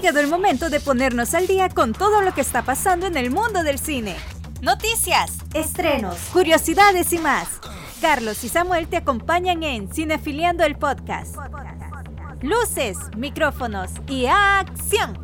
llegado 0.00 0.20
el 0.20 0.28
momento 0.28 0.70
de 0.70 0.80
ponernos 0.80 1.34
al 1.34 1.46
día 1.46 1.68
con 1.68 1.92
todo 1.92 2.22
lo 2.22 2.32
que 2.32 2.40
está 2.40 2.62
pasando 2.62 3.06
en 3.06 3.16
el 3.18 3.30
mundo 3.30 3.62
del 3.62 3.78
cine. 3.78 4.16
Noticias, 4.62 5.32
estrenos, 5.52 6.16
curiosidades 6.32 7.12
y 7.12 7.18
más. 7.18 7.48
Carlos 8.00 8.42
y 8.44 8.48
Samuel 8.48 8.88
te 8.88 8.96
acompañan 8.96 9.62
en 9.62 9.92
Cinefiliando 9.92 10.64
el 10.64 10.76
Podcast. 10.76 11.36
Luces, 12.40 12.96
micrófonos 13.16 13.90
y 14.08 14.24
acción. 14.26 15.18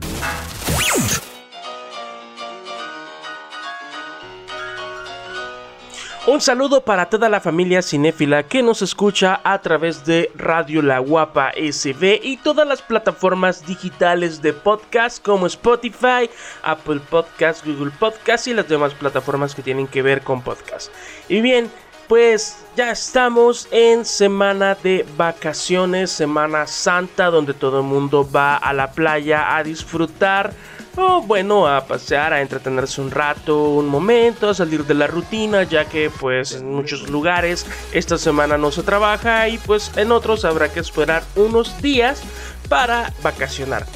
Un 6.29 6.41
saludo 6.41 6.81
para 6.81 7.09
toda 7.09 7.29
la 7.29 7.41
familia 7.41 7.83
cinéfila 7.83 8.43
que 8.43 8.61
nos 8.61 8.83
escucha 8.83 9.41
a 9.45 9.61
través 9.61 10.05
de 10.05 10.33
Radio 10.35 10.83
La 10.83 10.99
Guapa 10.99 11.53
SB 11.53 12.21
y 12.21 12.37
todas 12.39 12.67
las 12.67 12.83
plataformas 12.83 13.65
digitales 13.65 14.43
de 14.43 14.53
podcast 14.53 15.25
como 15.25 15.47
Spotify, 15.47 16.29
Apple 16.65 16.99
Podcast, 17.09 17.65
Google 17.65 17.93
Podcast 17.97 18.49
y 18.49 18.55
las 18.55 18.69
demás 18.69 18.93
plataformas 18.95 19.55
que 19.55 19.63
tienen 19.63 19.87
que 19.87 20.03
ver 20.03 20.23
con 20.23 20.43
podcast. 20.43 20.91
Y 21.29 21.43
bien, 21.43 21.71
pues 22.09 22.59
ya 22.77 22.91
estamos 22.91 23.69
en 23.71 24.05
semana 24.05 24.75
de 24.75 25.07
vacaciones, 25.17 26.11
Semana 26.11 26.67
Santa, 26.67 27.27
donde 27.27 27.55
todo 27.55 27.79
el 27.79 27.87
mundo 27.87 28.29
va 28.29 28.57
a 28.57 28.73
la 28.73 28.91
playa 28.91 29.57
a 29.57 29.63
disfrutar 29.63 30.53
o 30.97 31.23
bueno, 31.23 31.67
a 31.67 31.87
pasear, 31.87 32.33
a 32.33 32.41
entretenerse 32.41 33.01
un 33.01 33.11
rato, 33.11 33.71
un 33.71 33.87
momento, 33.87 34.49
a 34.49 34.55
salir 34.55 34.85
de 34.85 34.95
la 34.95 35.07
rutina, 35.07 35.63
ya 35.63 35.85
que 35.85 36.11
pues 36.11 36.55
en 36.55 36.75
muchos 36.75 37.09
lugares 37.09 37.67
esta 37.93 38.19
semana 38.19 38.59
no 38.59 38.71
se 38.71 38.83
trabaja 38.83 39.49
y 39.49 39.59
pues 39.59 39.93
en 39.97 40.13
otros 40.13 40.45
habrá 40.45 40.73
que 40.73 40.81
esperar 40.81 41.23
unos 41.37 41.81
días 41.83 42.23
para 42.69 43.13
vacacionar. 43.23 43.87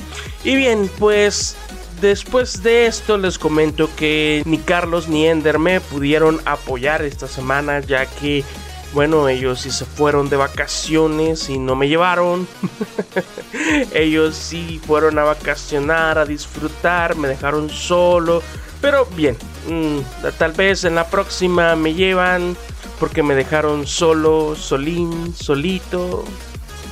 Y 0.44 0.56
bien, 0.56 0.91
pues 0.98 1.56
después 2.00 2.62
de 2.62 2.86
esto 2.86 3.19
les 3.19 3.38
comento 3.38 3.88
que 3.97 4.42
ni 4.47 4.58
Carlos 4.58 5.08
ni 5.08 5.27
Ender 5.27 5.58
me 5.58 5.80
pudieron 5.80 6.41
apoyar 6.44 7.03
esta 7.03 7.28
semana 7.28 7.80
ya 7.80 8.06
que 8.06 8.44
bueno, 8.92 9.28
ellos 9.28 9.60
sí 9.60 9.70
se 9.70 9.84
fueron 9.84 10.28
de 10.28 10.36
vacaciones 10.36 11.48
y 11.48 11.58
no 11.58 11.77
me 11.77 11.88
llevaron. 11.88 12.48
ellos 13.94 14.34
sí 14.34 14.80
fueron 14.84 15.19
a 15.19 15.24
vacacionar, 15.24 16.19
a 16.19 16.24
disfrutar, 16.24 17.16
me 17.16 17.28
dejaron 17.28 17.70
solo. 17.70 18.42
Pero 18.80 19.06
bien, 19.14 19.36
mm, 19.69 19.98
tal 20.38 20.52
vez 20.52 20.84
en 20.84 20.94
la 20.94 21.06
próxima 21.06 21.77
me 21.77 21.94
llevan 21.94 22.56
porque 22.98 23.22
me 23.22 23.34
dejaron 23.34 23.86
solo, 23.86 24.56
solín, 24.56 25.34
solito. 25.34 26.25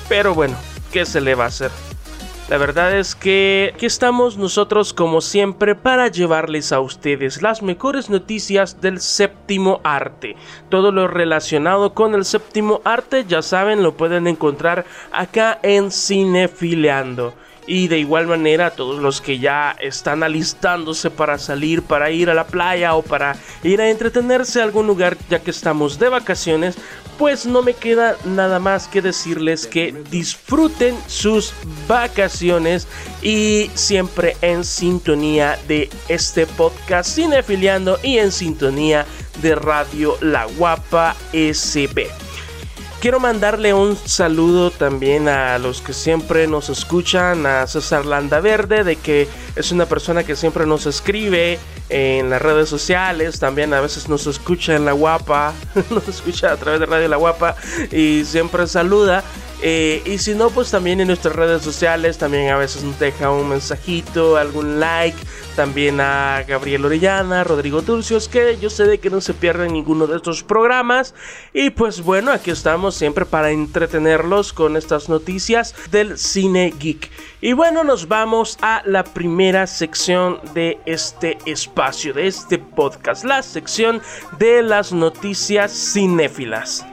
Pero 0.09 0.35
bueno, 0.35 0.57
¿qué 0.93 1.05
se 1.05 1.21
le 1.21 1.35
va 1.35 1.45
a 1.45 1.49
hacer? 1.49 1.71
La 2.49 2.57
verdad 2.57 2.99
es 2.99 3.15
que 3.15 3.73
aquí 3.75 3.85
estamos 3.85 4.39
nosotros 4.39 4.95
como 4.95 5.21
siempre 5.21 5.75
para 5.75 6.09
llevarles 6.09 6.73
a 6.73 6.81
ustedes 6.81 7.43
las 7.43 7.61
mejores 7.61 8.09
noticias 8.09 8.81
del 8.81 9.01
séptimo 9.01 9.83
arte. 9.85 10.35
Todo 10.71 10.91
lo 10.91 11.09
relacionado 11.09 11.93
con 11.93 12.15
el 12.15 12.25
séptimo 12.25 12.81
arte 12.85 13.27
ya 13.29 13.43
saben 13.43 13.83
lo 13.83 13.99
pueden 13.99 14.27
encontrar 14.27 14.87
acá 15.13 15.59
en 15.63 15.91
Cinefileando. 15.91 17.35
Y 17.67 17.89
de 17.89 17.99
igual 17.99 18.27
manera, 18.27 18.71
todos 18.71 18.99
los 19.03 19.21
que 19.21 19.39
ya 19.39 19.77
están 19.79 20.23
alistándose 20.23 21.11
para 21.11 21.37
salir, 21.37 21.83
para 21.83 22.11
ir 22.11 22.31
a 22.31 22.35
la 22.35 22.47
playa 22.47 22.95
o 22.95 23.03
para 23.03 23.37
ir 23.63 23.83
a 23.83 23.91
entretenerse 23.91 24.63
a 24.63 24.65
algún 24.65 24.87
lugar, 24.87 25.19
ya 25.29 25.41
que 25.41 25.51
estamos 25.51 25.99
de 25.99 26.09
vacaciones, 26.09 26.79
pues 27.19 27.47
no 27.47 27.63
me 27.63 27.75
queda 27.75 28.17
nada 28.25 28.59
más 28.59 28.87
que 28.87 29.03
decirles 29.03 29.67
que 29.67 29.93
disfruten 30.11 30.97
sus 31.07 31.53
vacaciones 31.89 32.87
y 33.23 33.71
siempre 33.75 34.37
en 34.41 34.65
sintonía 34.65 35.59
de 35.67 35.91
este 36.09 36.47
podcast 36.47 37.15
Cinefiliando 37.15 37.99
y 38.03 38.19
en 38.19 38.31
sintonía 38.31 39.05
de 39.43 39.55
Radio 39.55 40.17
La 40.21 40.47
Guapa 40.47 41.17
SB. 41.33 42.28
Quiero 43.01 43.21
mandarle 43.21 43.75
un 43.75 43.97
saludo 43.97 44.73
también 44.73 45.29
a 45.29 45.57
los 45.59 45.81
que 45.81 45.93
siempre 45.93 46.49
nos 46.49 46.69
escuchan, 46.69 47.47
a 47.47 47.65
César 47.69 48.05
Landa 48.05 48.41
Verde, 48.41 48.83
de 48.83 48.97
que 48.97 49.29
es 49.55 49.71
una 49.71 49.87
persona 49.87 50.25
que 50.25 50.35
siempre 50.35 50.67
nos 50.67 50.85
escribe 50.85 51.61
en 51.91 52.29
las 52.29 52.43
redes 52.43 52.69
sociales, 52.69 53.39
también 53.39 53.73
a 53.73 53.81
veces 53.81 54.09
nos 54.09 54.27
escucha 54.27 54.75
en 54.75 54.85
La 54.85 54.93
Guapa, 54.93 55.55
nos 55.91 56.09
escucha 56.09 56.51
a 56.51 56.57
través 56.57 56.81
de 56.81 56.87
Radio 56.87 57.07
La 57.07 57.17
Guapa 57.17 57.55
y 57.93 58.25
siempre 58.25 58.67
saluda. 58.67 59.23
Eh, 59.63 60.03
y 60.05 60.19
si 60.19 60.35
no, 60.35 60.51
pues 60.51 60.71
también 60.71 61.01
en 61.01 61.07
nuestras 61.07 61.37
redes 61.37 61.63
sociales, 61.63 62.19
también 62.19 62.49
a 62.51 62.57
veces 62.57 62.83
nos 62.83 62.99
deja 62.99 63.31
un 63.31 63.49
mensajito, 63.49 64.37
algún 64.37 64.81
like. 64.81 65.19
También 65.59 66.01
a 66.01 66.45
Gabriel 66.47 66.85
Orellana, 66.85 67.43
Rodrigo 67.43 67.83
Turcios, 67.83 68.29
que 68.29 68.57
yo 68.61 68.71
sé 68.71 68.85
de 68.85 68.99
que 68.99 69.11
no 69.11 69.21
se 69.21 69.35
pierden 69.35 69.73
ninguno 69.73 70.07
de 70.07 70.15
estos 70.15 70.45
programas. 70.45 71.17
Y 71.53 71.71
pues 71.71 72.01
bueno, 72.01 72.31
aquí 72.31 72.53
estamos 72.53 72.95
siempre 72.95 73.25
para 73.25 73.51
entretenerlos 73.51 74.53
con 74.53 74.77
estas 74.77 75.09
noticias 75.09 75.75
del 75.91 76.17
cine 76.17 76.73
geek. 76.79 77.11
Y 77.41 77.55
bueno, 77.55 77.83
nos 77.83 78.07
vamos 78.07 78.57
a 78.63 78.83
la 78.85 79.03
primera 79.03 79.67
sección 79.67 80.39
de 80.55 80.79
este 80.87 81.39
espacio, 81.45 82.15
de 82.15 82.29
este 82.29 82.59
podcast, 82.59 83.25
la 83.25 83.43
sección 83.43 84.01
de 84.39 84.63
las 84.63 84.93
noticias 84.93 85.73
cinéfilas. 85.73 86.87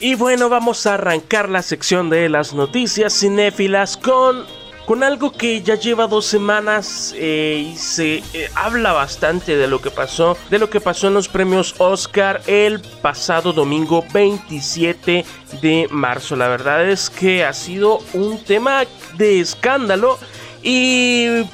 Y 0.00 0.16
bueno, 0.16 0.50
vamos 0.50 0.84
a 0.86 0.94
arrancar 0.94 1.48
la 1.48 1.62
sección 1.62 2.10
de 2.10 2.28
las 2.28 2.52
noticias 2.52 3.14
cinéfilas 3.14 3.96
con, 3.96 4.44
con 4.86 5.02
algo 5.02 5.32
que 5.32 5.62
ya 5.62 5.74
lleva 5.74 6.06
dos 6.06 6.26
semanas 6.26 7.14
eh, 7.16 7.70
y 7.72 7.76
se 7.76 8.22
eh, 8.32 8.50
habla 8.54 8.92
bastante 8.92 9.56
de 9.56 9.66
lo 9.66 9.80
que 9.80 9.90
pasó, 9.90 10.36
de 10.50 10.58
lo 10.58 10.70
que 10.70 10.80
pasó 10.80 11.08
en 11.08 11.14
los 11.14 11.28
premios 11.28 11.74
Oscar 11.78 12.42
el 12.46 12.80
pasado 12.80 13.52
domingo 13.52 14.04
27 14.12 15.24
de 15.60 15.88
marzo. 15.90 16.36
La 16.36 16.48
verdad 16.48 16.88
es 16.88 17.10
que 17.10 17.44
ha 17.44 17.52
sido 17.52 18.00
un 18.12 18.42
tema 18.42 18.84
de 19.16 19.40
escándalo 19.40 20.18
y 20.62 21.44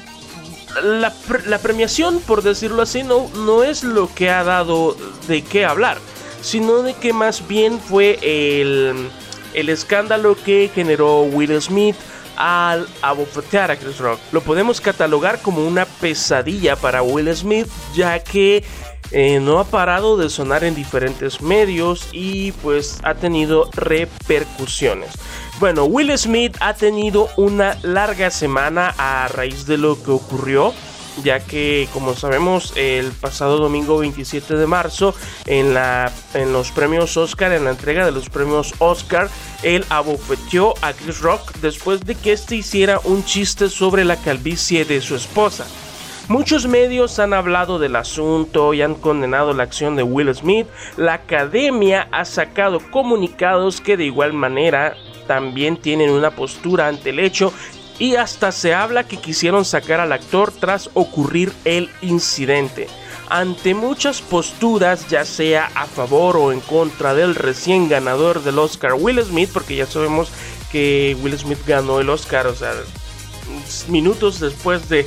la, 0.83 1.13
la 1.45 1.57
premiación, 1.59 2.19
por 2.19 2.41
decirlo 2.41 2.81
así, 2.81 3.03
no, 3.03 3.29
no 3.35 3.63
es 3.63 3.83
lo 3.83 4.13
que 4.13 4.29
ha 4.29 4.43
dado 4.43 4.95
de 5.27 5.41
qué 5.43 5.65
hablar 5.65 5.97
sino 6.41 6.83
de 6.83 6.93
que 6.93 7.13
más 7.13 7.47
bien 7.47 7.79
fue 7.79 8.17
el, 8.21 9.09
el 9.53 9.69
escándalo 9.69 10.35
que 10.35 10.69
generó 10.73 11.21
Will 11.23 11.61
Smith 11.61 11.95
al 12.39 12.87
abofetear 13.01 13.69
a 13.69 13.75
Chris 13.75 13.99
Rock. 13.99 14.19
Lo 14.31 14.41
podemos 14.41 14.81
catalogar 14.81 15.41
como 15.41 15.67
una 15.67 15.85
pesadilla 15.85 16.75
para 16.75 17.03
Will 17.03 17.35
Smith, 17.35 17.67
ya 17.93 18.17
que 18.19 18.63
eh, 19.11 19.39
no 19.39 19.59
ha 19.59 19.65
parado 19.65 20.17
de 20.17 20.29
sonar 20.29 20.63
en 20.63 20.73
diferentes 20.73 21.41
medios 21.41 22.07
y 22.11 22.53
pues 22.53 22.99
ha 23.03 23.13
tenido 23.15 23.69
repercusiones. 23.73 25.11
Bueno, 25.59 25.83
Will 25.83 26.17
Smith 26.17 26.55
ha 26.61 26.73
tenido 26.73 27.27
una 27.35 27.77
larga 27.83 28.31
semana 28.31 28.95
a 28.97 29.27
raíz 29.27 29.65
de 29.65 29.77
lo 29.77 30.01
que 30.01 30.11
ocurrió 30.11 30.73
ya 31.23 31.39
que 31.39 31.87
como 31.93 32.13
sabemos 32.15 32.73
el 32.75 33.11
pasado 33.11 33.57
domingo 33.57 33.97
27 33.97 34.55
de 34.55 34.67
marzo 34.67 35.15
en, 35.45 35.73
la, 35.73 36.11
en 36.33 36.53
los 36.53 36.71
premios 36.71 37.17
Oscar, 37.17 37.51
en 37.51 37.65
la 37.65 37.71
entrega 37.71 38.05
de 38.05 38.11
los 38.11 38.29
premios 38.29 38.73
Oscar, 38.79 39.29
él 39.63 39.85
abofeteó 39.89 40.73
a 40.81 40.93
Chris 40.93 41.19
Rock 41.19 41.53
después 41.61 42.01
de 42.01 42.15
que 42.15 42.31
éste 42.31 42.55
hiciera 42.55 42.99
un 43.03 43.23
chiste 43.23 43.69
sobre 43.69 44.05
la 44.05 44.15
calvicie 44.17 44.85
de 44.85 45.01
su 45.01 45.15
esposa. 45.15 45.65
Muchos 46.29 46.67
medios 46.67 47.17
han 47.17 47.33
hablado 47.33 47.79
del 47.79 47.95
asunto 47.95 48.75
y 48.75 48.83
han 48.83 48.93
condenado 48.93 49.51
la 49.53 49.63
acción 49.63 49.95
de 49.95 50.03
Will 50.03 50.33
Smith. 50.35 50.67
La 50.95 51.13
academia 51.13 52.07
ha 52.11 52.23
sacado 52.23 52.79
comunicados 52.91 53.81
que 53.81 53.97
de 53.97 54.05
igual 54.05 54.33
manera 54.33 54.95
también 55.25 55.77
tienen 55.77 56.11
una 56.11 56.29
postura 56.29 56.87
ante 56.87 57.09
el 57.09 57.19
hecho 57.19 57.51
y 57.99 58.15
hasta 58.15 58.51
se 58.51 58.73
habla 58.73 59.03
que 59.03 59.17
quisieron 59.17 59.65
sacar 59.65 59.99
al 59.99 60.13
actor 60.13 60.51
tras 60.51 60.89
ocurrir 60.93 61.53
el 61.65 61.89
incidente. 62.01 62.87
Ante 63.29 63.75
muchas 63.75 64.21
posturas, 64.21 65.07
ya 65.07 65.23
sea 65.23 65.69
a 65.75 65.85
favor 65.85 66.37
o 66.37 66.51
en 66.51 66.61
contra 66.61 67.13
del 67.13 67.35
recién 67.35 67.87
ganador 67.87 68.41
del 68.41 68.57
Oscar 68.57 68.93
Will 68.93 69.21
Smith, 69.23 69.51
porque 69.53 69.75
ya 69.75 69.85
sabemos 69.85 70.31
que 70.71 71.15
Will 71.21 71.37
Smith 71.37 71.59
ganó 71.67 71.99
el 71.99 72.09
Oscar, 72.09 72.47
o 72.47 72.55
sea, 72.55 72.73
minutos 73.87 74.39
después 74.39 74.89
de, 74.89 75.05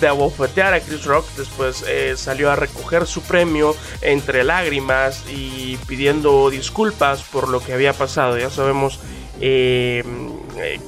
de 0.00 0.08
abofetear 0.08 0.74
a 0.74 0.80
Chris 0.80 1.04
Rock, 1.04 1.26
después 1.36 1.84
eh, 1.86 2.14
salió 2.16 2.50
a 2.50 2.56
recoger 2.56 3.06
su 3.06 3.22
premio 3.22 3.74
entre 4.00 4.44
lágrimas 4.44 5.22
y 5.30 5.76
pidiendo 5.86 6.50
disculpas 6.50 7.22
por 7.22 7.48
lo 7.48 7.60
que 7.60 7.72
había 7.72 7.92
pasado. 7.92 8.38
Ya 8.38 8.50
sabemos 8.50 9.00
eh, 9.40 10.04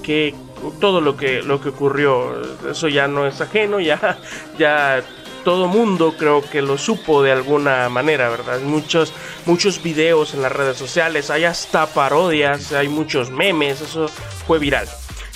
que 0.03 0.35
todo 0.81 1.01
lo 1.01 1.17
que, 1.17 1.43
lo 1.43 1.61
que 1.61 1.71
ocurrió. 1.71 2.41
Eso 2.71 2.89
ya 2.89 3.09
no 3.09 3.27
es 3.27 3.41
ajeno, 3.41 3.81
ya, 3.81 4.19
ya 4.59 5.03
todo 5.45 5.69
mundo 5.69 6.15
creo 6.19 6.43
que 6.43 6.63
lo 6.63 6.79
supo 6.79 7.23
de 7.23 7.33
alguna 7.33 7.89
manera, 7.89 8.29
¿verdad? 8.31 8.61
Muchos, 8.61 9.13
muchos 9.47 9.83
videos 9.83 10.35
en 10.35 10.43
las 10.43 10.53
redes 10.53 10.77
sociales, 10.77 11.31
hay 11.31 11.45
hasta 11.45 11.87
parodias, 11.87 12.73
hay 12.73 12.89
muchos 12.89 13.31
memes, 13.31 13.81
eso 13.83 14.09
fue 14.47 14.59
viral. 14.59 14.89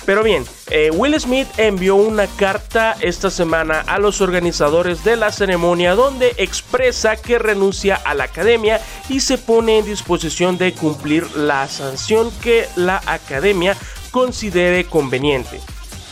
Pero 0.05 0.23
bien, 0.23 0.43
eh, 0.71 0.89
Will 0.91 1.19
Smith 1.19 1.47
envió 1.57 1.95
una 1.95 2.25
carta 2.25 2.95
esta 2.99 3.29
semana 3.29 3.81
a 3.81 3.99
los 3.99 4.21
organizadores 4.21 5.03
de 5.03 5.15
la 5.15 5.31
ceremonia 5.31 5.93
donde 5.93 6.33
expresa 6.37 7.15
que 7.15 7.37
renuncia 7.37 7.95
a 7.95 8.15
la 8.15 8.23
academia 8.23 8.81
y 9.07 9.19
se 9.19 9.37
pone 9.37 9.77
en 9.77 9.85
disposición 9.85 10.57
de 10.57 10.73
cumplir 10.73 11.29
la 11.35 11.67
sanción 11.67 12.31
que 12.41 12.67
la 12.75 13.03
academia 13.05 13.77
considere 14.11 14.85
conveniente. 14.85 15.59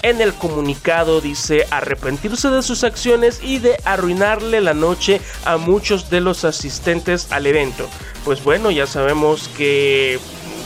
En 0.04 0.22
el 0.22 0.34
comunicado 0.34 1.22
dice 1.22 1.66
arrepentirse 1.72 2.50
de 2.50 2.62
sus 2.62 2.84
acciones 2.84 3.40
y 3.42 3.58
de 3.60 3.78
arruinarle 3.84 4.62
la 4.62 4.74
noche 4.74 5.20
a 5.44 5.58
muchos 5.58 6.10
de 6.10 6.22
los 6.22 6.46
asistentes 6.46 7.32
al 7.32 7.48
evento. 7.48 7.90
Pues 8.24 8.44
bueno, 8.44 8.70
ya 8.70 8.86
sabemos 8.86 9.48
que 9.50 10.20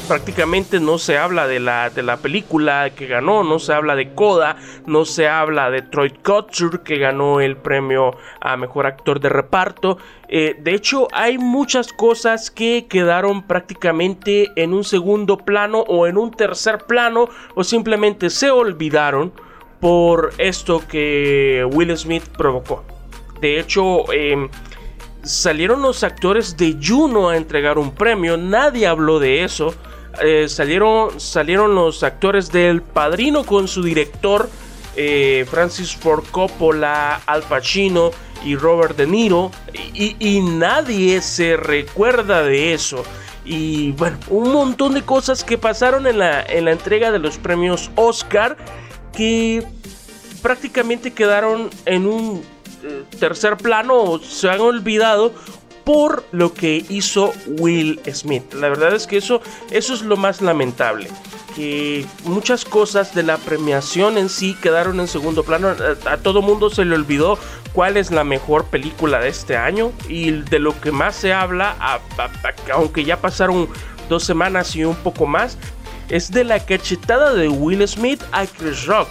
prácticamente 0.07 0.79
no 0.79 0.97
se 0.97 1.17
habla 1.17 1.47
de 1.47 1.59
la, 1.59 1.89
de 1.89 2.03
la 2.03 2.17
película 2.17 2.89
que 2.91 3.07
ganó, 3.07 3.43
no 3.43 3.59
se 3.59 3.73
habla 3.73 3.95
de 3.95 4.13
Coda, 4.13 4.57
no 4.85 5.05
se 5.05 5.27
habla 5.27 5.69
de 5.69 5.81
Troy 5.81 6.09
Couture 6.09 6.81
que 6.83 6.97
ganó 6.97 7.39
el 7.39 7.57
premio 7.57 8.15
a 8.39 8.57
mejor 8.57 8.85
actor 8.85 9.19
de 9.19 9.29
reparto. 9.29 9.97
Eh, 10.27 10.55
de 10.59 10.73
hecho, 10.73 11.07
hay 11.13 11.37
muchas 11.37 11.91
cosas 11.93 12.51
que 12.51 12.87
quedaron 12.87 13.43
prácticamente 13.43 14.51
en 14.55 14.73
un 14.73 14.83
segundo 14.83 15.37
plano 15.37 15.81
o 15.87 16.07
en 16.07 16.17
un 16.17 16.31
tercer 16.31 16.79
plano 16.79 17.29
o 17.55 17.63
simplemente 17.63 18.29
se 18.29 18.51
olvidaron 18.51 19.33
por 19.79 20.33
esto 20.37 20.83
que 20.87 21.67
Will 21.71 21.97
Smith 21.97 22.23
provocó. 22.37 22.83
De 23.41 23.59
hecho, 23.59 24.11
em, 24.13 24.49
salieron 25.23 25.81
los 25.81 26.03
actores 26.03 26.55
de 26.57 26.77
Juno 26.81 27.29
a 27.29 27.37
entregar 27.37 27.77
un 27.77 27.93
premio, 27.93 28.37
nadie 28.37 28.87
habló 28.87 29.19
de 29.19 29.43
eso. 29.43 29.73
Eh, 30.21 30.49
salieron, 30.49 31.19
salieron 31.19 31.73
los 31.73 32.03
actores 32.03 32.51
del 32.51 32.81
Padrino 32.81 33.45
con 33.45 33.67
su 33.67 33.81
director 33.81 34.49
eh, 34.95 35.45
Francis 35.49 35.95
Ford 35.95 36.25
Coppola, 36.31 37.21
Al 37.25 37.43
Pacino 37.43 38.11
y 38.43 38.55
Robert 38.55 38.97
De 38.97 39.07
Niro 39.07 39.51
y, 39.93 40.41
nadie 40.41 41.21
se 41.21 41.55
recuerda 41.55 42.43
de 42.43 42.73
eso. 42.73 43.03
Y 43.45 43.91
bueno, 43.93 44.17
un 44.27 44.51
montón 44.51 44.93
de 44.93 45.03
cosas 45.03 45.43
que 45.43 45.57
pasaron 45.57 46.07
en 46.07 46.19
la, 46.19 46.43
en 46.43 46.65
la 46.65 46.71
entrega 46.71 47.11
de 47.11 47.19
los 47.19 47.37
premios 47.37 47.89
Oscar 47.95 48.57
que 49.15 49.63
prácticamente 50.41 51.11
quedaron 51.11 51.69
en 51.85 52.05
un 52.05 52.43
eh, 52.83 53.03
tercer 53.19 53.57
plano 53.57 53.95
o 53.95 54.19
se 54.19 54.49
han 54.49 54.59
olvidado 54.59 55.33
por 55.83 56.23
lo 56.31 56.53
que 56.53 56.85
hizo 56.89 57.33
Will 57.47 57.99
Smith. 58.13 58.53
La 58.53 58.69
verdad 58.69 58.93
es 58.93 59.07
que 59.07 59.17
eso, 59.17 59.41
eso 59.71 59.93
es 59.93 60.01
lo 60.01 60.17
más 60.17 60.41
lamentable. 60.41 61.09
Que 61.55 62.05
muchas 62.23 62.63
cosas 62.63 63.13
de 63.13 63.23
la 63.23 63.37
premiación 63.37 64.17
en 64.17 64.29
sí 64.29 64.55
quedaron 64.61 64.99
en 64.99 65.07
segundo 65.07 65.43
plano. 65.43 65.75
A, 66.05 66.17
todo 66.17 66.41
mundo 66.41 66.69
se 66.69 66.85
le 66.85 66.95
olvidó 66.95 67.37
cuál 67.73 67.97
es 67.97 68.11
la 68.11 68.23
mejor 68.23 68.65
película 68.65 69.19
de 69.19 69.29
este 69.29 69.57
año. 69.57 69.91
Y 70.07 70.31
de 70.31 70.59
lo 70.59 70.79
que 70.79 70.91
más 70.91 71.15
se 71.15 71.33
habla, 71.33 71.75
aunque 72.73 73.03
ya 73.03 73.19
pasaron 73.19 73.67
dos 74.07 74.23
semanas 74.23 74.75
y 74.75 74.85
un 74.85 74.95
poco 74.95 75.25
más, 75.25 75.57
es 76.09 76.31
de 76.31 76.43
la 76.43 76.63
cachetada 76.65 77.33
de 77.33 77.49
Will 77.49 77.85
Smith 77.87 78.21
a 78.31 78.45
Chris 78.45 78.85
Rock. 78.85 79.09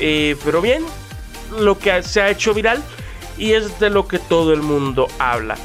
Eh, 0.00 0.36
pero 0.44 0.60
bien, 0.60 0.84
lo 1.58 1.78
que 1.78 2.02
se 2.02 2.20
ha 2.20 2.30
hecho 2.30 2.54
viral 2.54 2.82
y 3.38 3.52
es 3.52 3.78
de 3.80 3.90
lo 3.90 4.06
que 4.06 4.18
todo 4.18 4.52
el 4.52 4.62
mundo 4.62 5.08
habla. 5.18 5.56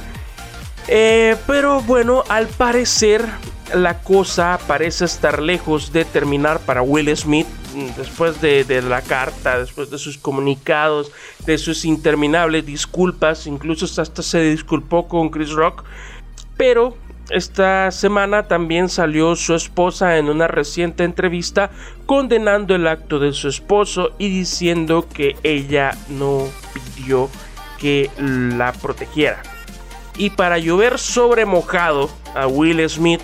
Eh, 0.91 1.35
pero 1.45 1.81
bueno, 1.81 2.23
al 2.29 2.47
parecer 2.47 3.23
la 3.75 4.01
cosa 4.01 4.59
parece 4.65 5.05
estar 5.05 5.39
lejos 5.39 5.93
de 5.93 6.03
terminar 6.03 6.59
para 6.61 6.81
Will 6.81 7.15
Smith 7.15 7.45
mm, 7.75 7.95
después 7.95 8.41
de, 8.41 8.81
la 8.81 9.03
carta, 9.03 9.59
después 9.59 9.91
de 9.91 9.99
sus 9.99 10.17
comunicados, 10.17 11.11
de 11.45 11.59
sus 11.59 11.85
interminables 11.85 12.65
disculpas, 12.65 13.45
incluso 13.45 14.01
hasta 14.01 14.23
se 14.23 14.41
disculpó 14.41 15.07
con 15.07 15.29
Chris 15.29 15.51
Rock. 15.51 15.83
Pero 16.57 16.97
esta 17.29 17.91
semana 17.91 18.47
también 18.47 18.89
salió 18.89 19.35
su 19.35 19.53
esposa 19.53 20.17
en 20.17 20.27
una 20.27 20.47
reciente 20.47 21.03
entrevista 21.03 21.69
condenando 22.07 22.73
el 22.73 22.87
acto 22.87 23.19
de 23.19 23.33
su 23.33 23.47
esposo 23.47 24.13
y 24.17 24.29
diciendo 24.29 25.07
que 25.13 25.35
ella 25.43 25.95
no 26.07 26.47
pidió 26.73 27.29
que 27.77 28.09
la 28.17 28.73
protegiera. 28.73 29.43
Y 30.19 30.31
para 30.31 30.57
llover 30.57 30.99
sobre 30.99 31.45
mojado 31.45 32.09
a 32.35 32.45
Will 32.45 32.87
Smith, 32.89 33.21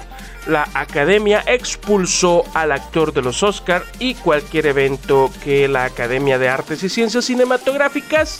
la 0.47 0.67
academia 0.73 1.43
expulsó 1.45 2.43
al 2.53 2.71
actor 2.71 3.13
de 3.13 3.21
los 3.21 3.43
Oscar 3.43 3.83
y 3.99 4.15
cualquier 4.15 4.67
evento 4.67 5.29
que 5.43 5.67
la 5.67 5.83
Academia 5.83 6.39
de 6.39 6.47
Artes 6.47 6.83
y 6.83 6.89
Ciencias 6.89 7.25
Cinematográficas 7.25 8.39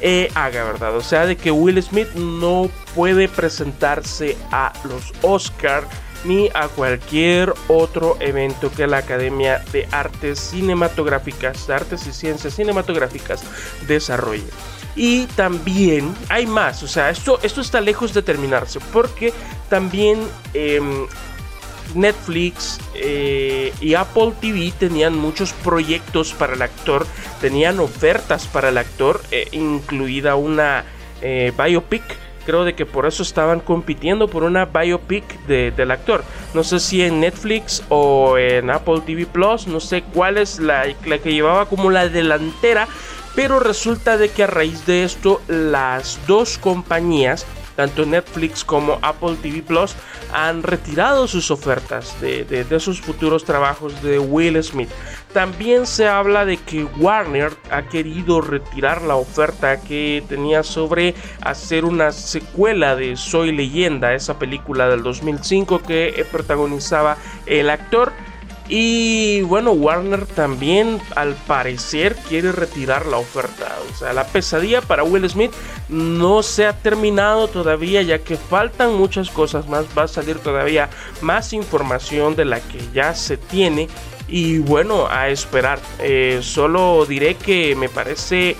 eh, 0.00 0.30
haga, 0.34 0.64
¿verdad? 0.64 0.96
O 0.96 1.02
sea, 1.02 1.26
de 1.26 1.36
que 1.36 1.50
Will 1.50 1.82
Smith 1.82 2.08
no 2.14 2.70
puede 2.94 3.28
presentarse 3.28 4.38
a 4.50 4.72
los 4.84 5.12
Oscar 5.20 5.86
ni 6.24 6.48
a 6.54 6.68
cualquier 6.68 7.52
otro 7.68 8.16
evento 8.20 8.70
que 8.72 8.86
la 8.86 8.98
Academia 8.98 9.62
de 9.72 9.86
Artes 9.90 10.38
Cinematográficas, 10.38 11.68
Artes 11.68 12.06
y 12.06 12.14
Ciencias 12.14 12.54
Cinematográficas 12.54 13.42
desarrolle. 13.86 14.46
Y 14.98 15.26
también 15.26 16.12
hay 16.28 16.44
más, 16.48 16.82
o 16.82 16.88
sea, 16.88 17.08
esto, 17.10 17.38
esto 17.44 17.60
está 17.60 17.80
lejos 17.80 18.12
de 18.12 18.20
terminarse 18.20 18.80
porque 18.92 19.32
también 19.68 20.18
em, 20.54 21.06
Netflix 21.94 22.80
eh, 22.96 23.72
y 23.80 23.94
Apple 23.94 24.32
TV 24.40 24.72
tenían 24.76 25.16
muchos 25.16 25.52
proyectos 25.52 26.32
para 26.32 26.54
el 26.54 26.62
actor, 26.62 27.06
tenían 27.40 27.78
ofertas 27.78 28.48
para 28.48 28.70
el 28.70 28.78
actor, 28.78 29.20
eh, 29.30 29.46
incluida 29.52 30.34
una 30.34 30.84
eh, 31.22 31.52
biopic. 31.56 32.02
Creo 32.44 32.64
de 32.64 32.74
que 32.74 32.86
por 32.86 33.06
eso 33.06 33.22
estaban 33.22 33.60
compitiendo 33.60 34.26
por 34.26 34.42
una 34.42 34.64
biopic 34.64 35.38
del 35.46 35.90
actor. 35.90 36.24
No 36.54 36.64
sé 36.64 36.80
si 36.80 37.02
en 37.02 37.20
Netflix 37.20 37.84
o 37.90 38.38
en 38.38 38.70
Apple 38.70 39.02
TV 39.04 39.26
Plus, 39.26 39.66
no 39.66 39.80
sé 39.80 40.02
cuál 40.02 40.38
es 40.38 40.58
la, 40.58 40.86
la 41.04 41.18
que 41.18 41.34
llevaba 41.34 41.66
como 41.66 41.90
la 41.90 42.08
delantera 42.08 42.88
pero 43.34 43.60
resulta 43.60 44.16
de 44.16 44.30
que 44.30 44.44
a 44.44 44.46
raíz 44.46 44.86
de 44.86 45.04
esto 45.04 45.40
las 45.48 46.18
dos 46.26 46.58
compañías, 46.58 47.46
tanto 47.76 48.04
Netflix 48.04 48.64
como 48.64 48.98
Apple 49.02 49.36
TV 49.40 49.62
Plus, 49.62 49.94
han 50.32 50.62
retirado 50.62 51.26
sus 51.26 51.50
ofertas 51.50 52.20
de, 52.20 52.44
de, 52.44 52.80
sus 52.80 53.00
futuros 53.00 53.44
trabajos 53.44 54.02
de 54.02 54.18
Will 54.18 54.62
Smith. 54.62 54.90
También 55.32 55.86
se 55.86 56.06
habla 56.06 56.44
de 56.44 56.56
que 56.56 56.84
Warner 56.84 57.52
ha 57.70 57.82
querido 57.82 58.40
retirar 58.40 59.02
la 59.02 59.16
oferta 59.16 59.80
que 59.80 60.22
tenía 60.28 60.62
sobre 60.62 61.14
hacer 61.42 61.84
una 61.84 62.12
secuela 62.12 62.96
de 62.96 63.16
Soy 63.16 63.52
leyenda, 63.52 64.14
esa 64.14 64.38
película 64.38 64.88
del 64.88 65.02
2005 65.02 65.82
que 65.82 66.26
protagonizaba 66.30 67.16
el 67.46 67.70
actor. 67.70 68.12
Y 68.68 69.40
bueno, 69.42 69.72
Warner 69.72 70.26
también 70.26 71.00
al 71.16 71.34
parecer 71.34 72.14
quiere 72.28 72.52
retirar 72.52 73.06
la 73.06 73.16
oferta. 73.16 73.78
O 73.90 73.96
sea, 73.96 74.12
la 74.12 74.26
pesadilla 74.26 74.82
para 74.82 75.04
Will 75.04 75.28
Smith 75.28 75.52
no 75.88 76.42
se 76.42 76.66
ha 76.66 76.74
terminado 76.74 77.48
todavía 77.48 78.02
ya 78.02 78.18
que 78.18 78.36
faltan 78.36 78.94
muchas 78.94 79.30
cosas 79.30 79.68
más. 79.68 79.86
Va 79.96 80.02
a 80.02 80.08
salir 80.08 80.38
todavía 80.38 80.90
más 81.22 81.54
información 81.54 82.36
de 82.36 82.44
la 82.44 82.60
que 82.60 82.80
ya 82.92 83.14
se 83.14 83.38
tiene. 83.38 83.88
Y 84.28 84.58
bueno, 84.58 85.06
a 85.08 85.28
esperar. 85.28 85.78
Eh, 85.98 86.40
solo 86.42 87.06
diré 87.06 87.36
que 87.36 87.74
me 87.74 87.88
parece... 87.88 88.56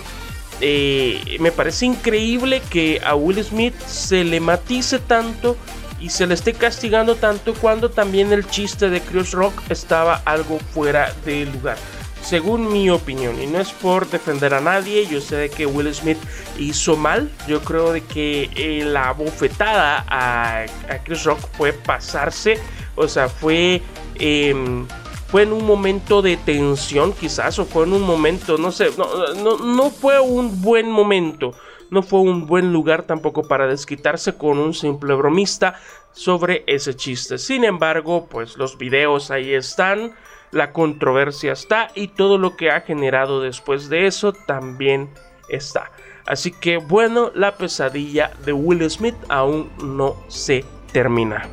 Eh, 0.60 1.36
me 1.38 1.52
parece 1.52 1.86
increíble 1.86 2.60
que 2.68 3.00
a 3.04 3.14
Will 3.14 3.44
Smith 3.44 3.78
se 3.86 4.24
le 4.24 4.40
matice 4.40 4.98
tanto 4.98 5.56
y 6.00 6.10
se 6.10 6.26
le 6.26 6.34
esté 6.34 6.52
castigando 6.52 7.16
tanto 7.16 7.54
cuando 7.54 7.90
también 7.90 8.32
el 8.32 8.46
chiste 8.48 8.88
de 8.88 9.00
Chris 9.00 9.32
Rock 9.32 9.54
estaba 9.68 10.22
algo 10.24 10.58
fuera 10.72 11.12
de 11.24 11.46
lugar. 11.46 11.76
Según 12.22 12.72
mi 12.72 12.90
opinión, 12.90 13.40
y 13.40 13.46
no 13.46 13.58
es 13.58 13.70
por 13.72 14.08
defender 14.08 14.52
a 14.52 14.60
nadie, 14.60 15.06
yo 15.06 15.20
sé 15.20 15.36
de 15.36 15.50
que 15.50 15.66
Will 15.66 15.92
Smith 15.94 16.18
hizo 16.58 16.96
mal. 16.96 17.30
Yo 17.46 17.62
creo 17.62 17.92
de 17.92 18.02
que 18.02 18.50
eh, 18.54 18.84
la 18.84 19.12
bofetada 19.12 20.04
a, 20.08 20.66
Chris 21.04 21.24
Rock 21.24 21.38
fue 21.56 21.72
pasarse, 21.72 22.58
o 22.96 23.08
sea, 23.08 23.28
fue 23.28 23.80
em, 24.16 24.86
fue 25.28 25.42
en 25.42 25.52
un 25.52 25.64
momento 25.64 26.22
de 26.22 26.36
tensión 26.36 27.12
quizás 27.12 27.58
o 27.58 27.66
fue 27.66 27.84
en 27.84 27.92
un 27.92 28.02
momento, 28.02 28.58
no 28.58 28.72
sé, 28.72 28.90
no, 28.96 29.34
no, 29.34 29.58
no, 29.58 29.90
fue 29.90 30.18
un 30.20 30.60
buen 30.60 30.90
momento 30.90 31.54
no 31.90 32.02
fue 32.02 32.20
un 32.20 32.46
buen 32.46 32.72
lugar 32.72 33.04
tampoco 33.04 33.42
para 33.46 33.66
desquitarse 33.66 34.36
con 34.36 34.58
un 34.58 34.74
simple 34.74 35.14
bromista 35.14 35.80
sobre 36.12 36.64
ese 36.66 36.94
chiste. 36.94 37.38
Sin 37.38 37.64
embargo, 37.64 38.26
pues 38.30 38.56
los 38.56 38.78
videos 38.78 39.30
ahí 39.30 39.54
están, 39.54 40.12
la 40.50 40.72
controversia 40.72 41.52
está 41.52 41.88
y 41.94 42.08
todo 42.08 42.38
lo 42.38 42.56
que 42.56 42.70
ha 42.70 42.80
generado 42.80 43.40
después 43.40 43.88
de 43.88 44.06
eso 44.06 44.32
también 44.32 45.10
está. 45.48 45.90
Así 46.26 46.52
que 46.52 46.76
bueno, 46.76 47.30
la 47.34 47.56
pesadilla 47.56 48.32
de 48.44 48.52
Will 48.52 48.88
Smith 48.90 49.16
aún 49.28 49.70
no 49.78 50.16
se 50.28 50.64
termina. 50.92 51.48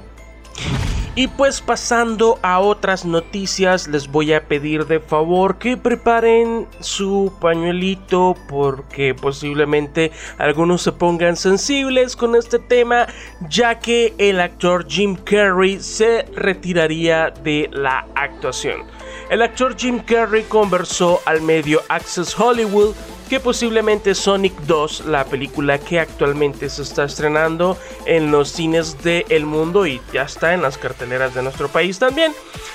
Y 1.17 1.29
pues 1.29 1.61
pasando 1.61 2.39
a 2.41 2.59
otras 2.59 3.05
noticias, 3.05 3.87
les 3.87 4.11
voy 4.11 4.33
a 4.33 4.49
pedir 4.49 4.85
de 4.85 4.99
favor 4.99 5.57
que 5.57 5.77
preparen 5.77 6.67
su 6.81 7.31
pañuelito 7.39 8.35
porque 8.49 9.15
posiblemente 9.15 10.11
algunos 10.37 10.81
se 10.81 10.91
pongan 10.91 11.37
sensibles 11.37 12.17
con 12.17 12.35
este 12.35 12.59
tema, 12.59 13.07
ya 13.49 13.79
que 13.79 14.13
el 14.17 14.41
actor 14.41 14.85
Jim 14.89 15.15
Carrey 15.15 15.79
se 15.79 16.23
retiraría 16.35 17.31
de 17.31 17.69
la 17.71 18.05
actuación. 18.15 18.81
El 19.29 19.41
actor 19.41 19.77
Jim 19.77 19.99
Carrey 19.99 20.43
conversó 20.43 21.21
al 21.25 21.41
medio 21.41 21.81
Access 21.87 22.37
Hollywood 22.37 22.93
que 23.25 23.39
posiblemente 23.39 24.15
Sonic 24.15 24.53
2, 24.61 25.05
la 25.07 25.25
película 25.25 25.79
que 25.79 25.99
actualmente 25.99 26.69
se 26.69 26.83
está 26.83 27.05
estrenando 27.05 27.77
en 28.05 28.31
los 28.31 28.49
cines 28.49 29.01
del 29.03 29.45
mundo 29.45 29.87
y 29.87 30.01
ya 30.13 30.23
está 30.23 30.53
en 30.53 30.61
las 30.61 30.77
carteleras 30.77 31.33
de 31.33 31.41
nuestro 31.41 31.67
país 31.67 31.99
también, 31.99 32.33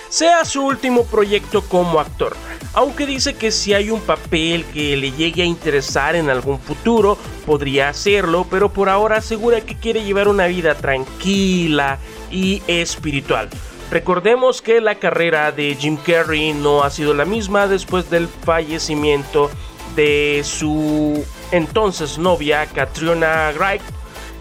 sea 0.08 0.44
su 0.44 0.64
último 0.64 1.04
proyecto 1.04 1.62
como 1.62 2.00
actor. 2.00 2.36
Aunque 2.74 3.06
dice 3.06 3.34
que 3.34 3.50
si 3.50 3.74
hay 3.74 3.90
un 3.90 4.00
papel 4.00 4.64
que 4.66 4.96
le 4.96 5.12
llegue 5.12 5.42
a 5.42 5.46
interesar 5.46 6.16
en 6.16 6.30
algún 6.30 6.58
futuro, 6.58 7.16
podría 7.46 7.88
hacerlo, 7.88 8.46
pero 8.50 8.72
por 8.72 8.88
ahora 8.88 9.18
asegura 9.18 9.60
que 9.60 9.76
quiere 9.76 10.04
llevar 10.04 10.28
una 10.28 10.46
vida 10.46 10.74
tranquila 10.74 11.98
y 12.30 12.62
espiritual. 12.66 13.48
Recordemos 13.90 14.62
que 14.62 14.80
la 14.80 14.96
carrera 14.96 15.50
de 15.50 15.74
Jim 15.74 15.96
Carrey 15.96 16.52
no 16.52 16.84
ha 16.84 16.90
sido 16.90 17.12
la 17.12 17.24
misma 17.24 17.66
después 17.66 18.08
del 18.08 18.28
fallecimiento 18.28 19.50
de 19.94 20.42
su 20.44 21.24
entonces 21.52 22.18
novia 22.18 22.66
Katrina 22.66 23.52
Wright 23.56 23.82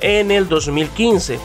en 0.02 0.32
el 0.32 0.48
2015 0.48 1.40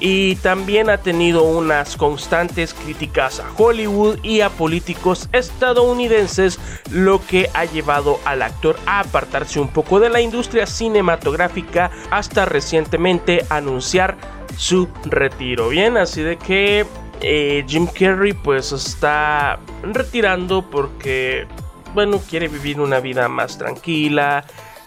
y 0.00 0.36
también 0.36 0.88
ha 0.88 0.98
tenido 0.98 1.42
unas 1.42 1.96
constantes 1.96 2.72
críticas 2.74 3.38
a 3.38 3.50
Hollywood 3.56 4.18
y 4.22 4.40
a 4.40 4.48
políticos 4.48 5.28
estadounidenses, 5.32 6.58
lo 6.90 7.24
que 7.24 7.50
ha 7.52 7.66
llevado 7.66 8.18
al 8.24 8.42
actor 8.42 8.76
a 8.86 9.00
apartarse 9.00 9.60
un 9.60 9.68
poco 9.68 10.00
de 10.00 10.08
la 10.08 10.20
industria 10.20 10.66
cinematográfica 10.66 11.90
hasta 12.10 12.46
recientemente 12.46 13.44
anunciar 13.50 14.16
su 14.56 14.88
retiro. 15.04 15.68
Bien, 15.68 15.98
así 15.98 16.22
de 16.22 16.38
que 16.38 16.86
eh, 17.20 17.64
Jim 17.68 17.86
Carrey 17.86 18.32
pues 18.32 18.72
está 18.72 19.60
retirando 19.82 20.68
porque 20.68 21.46
bueno, 21.94 22.20
quiere 22.28 22.48
vivir 22.48 22.80
una 22.80 23.00
vida 23.00 23.28
más 23.28 23.58
tranquila, 23.58 24.44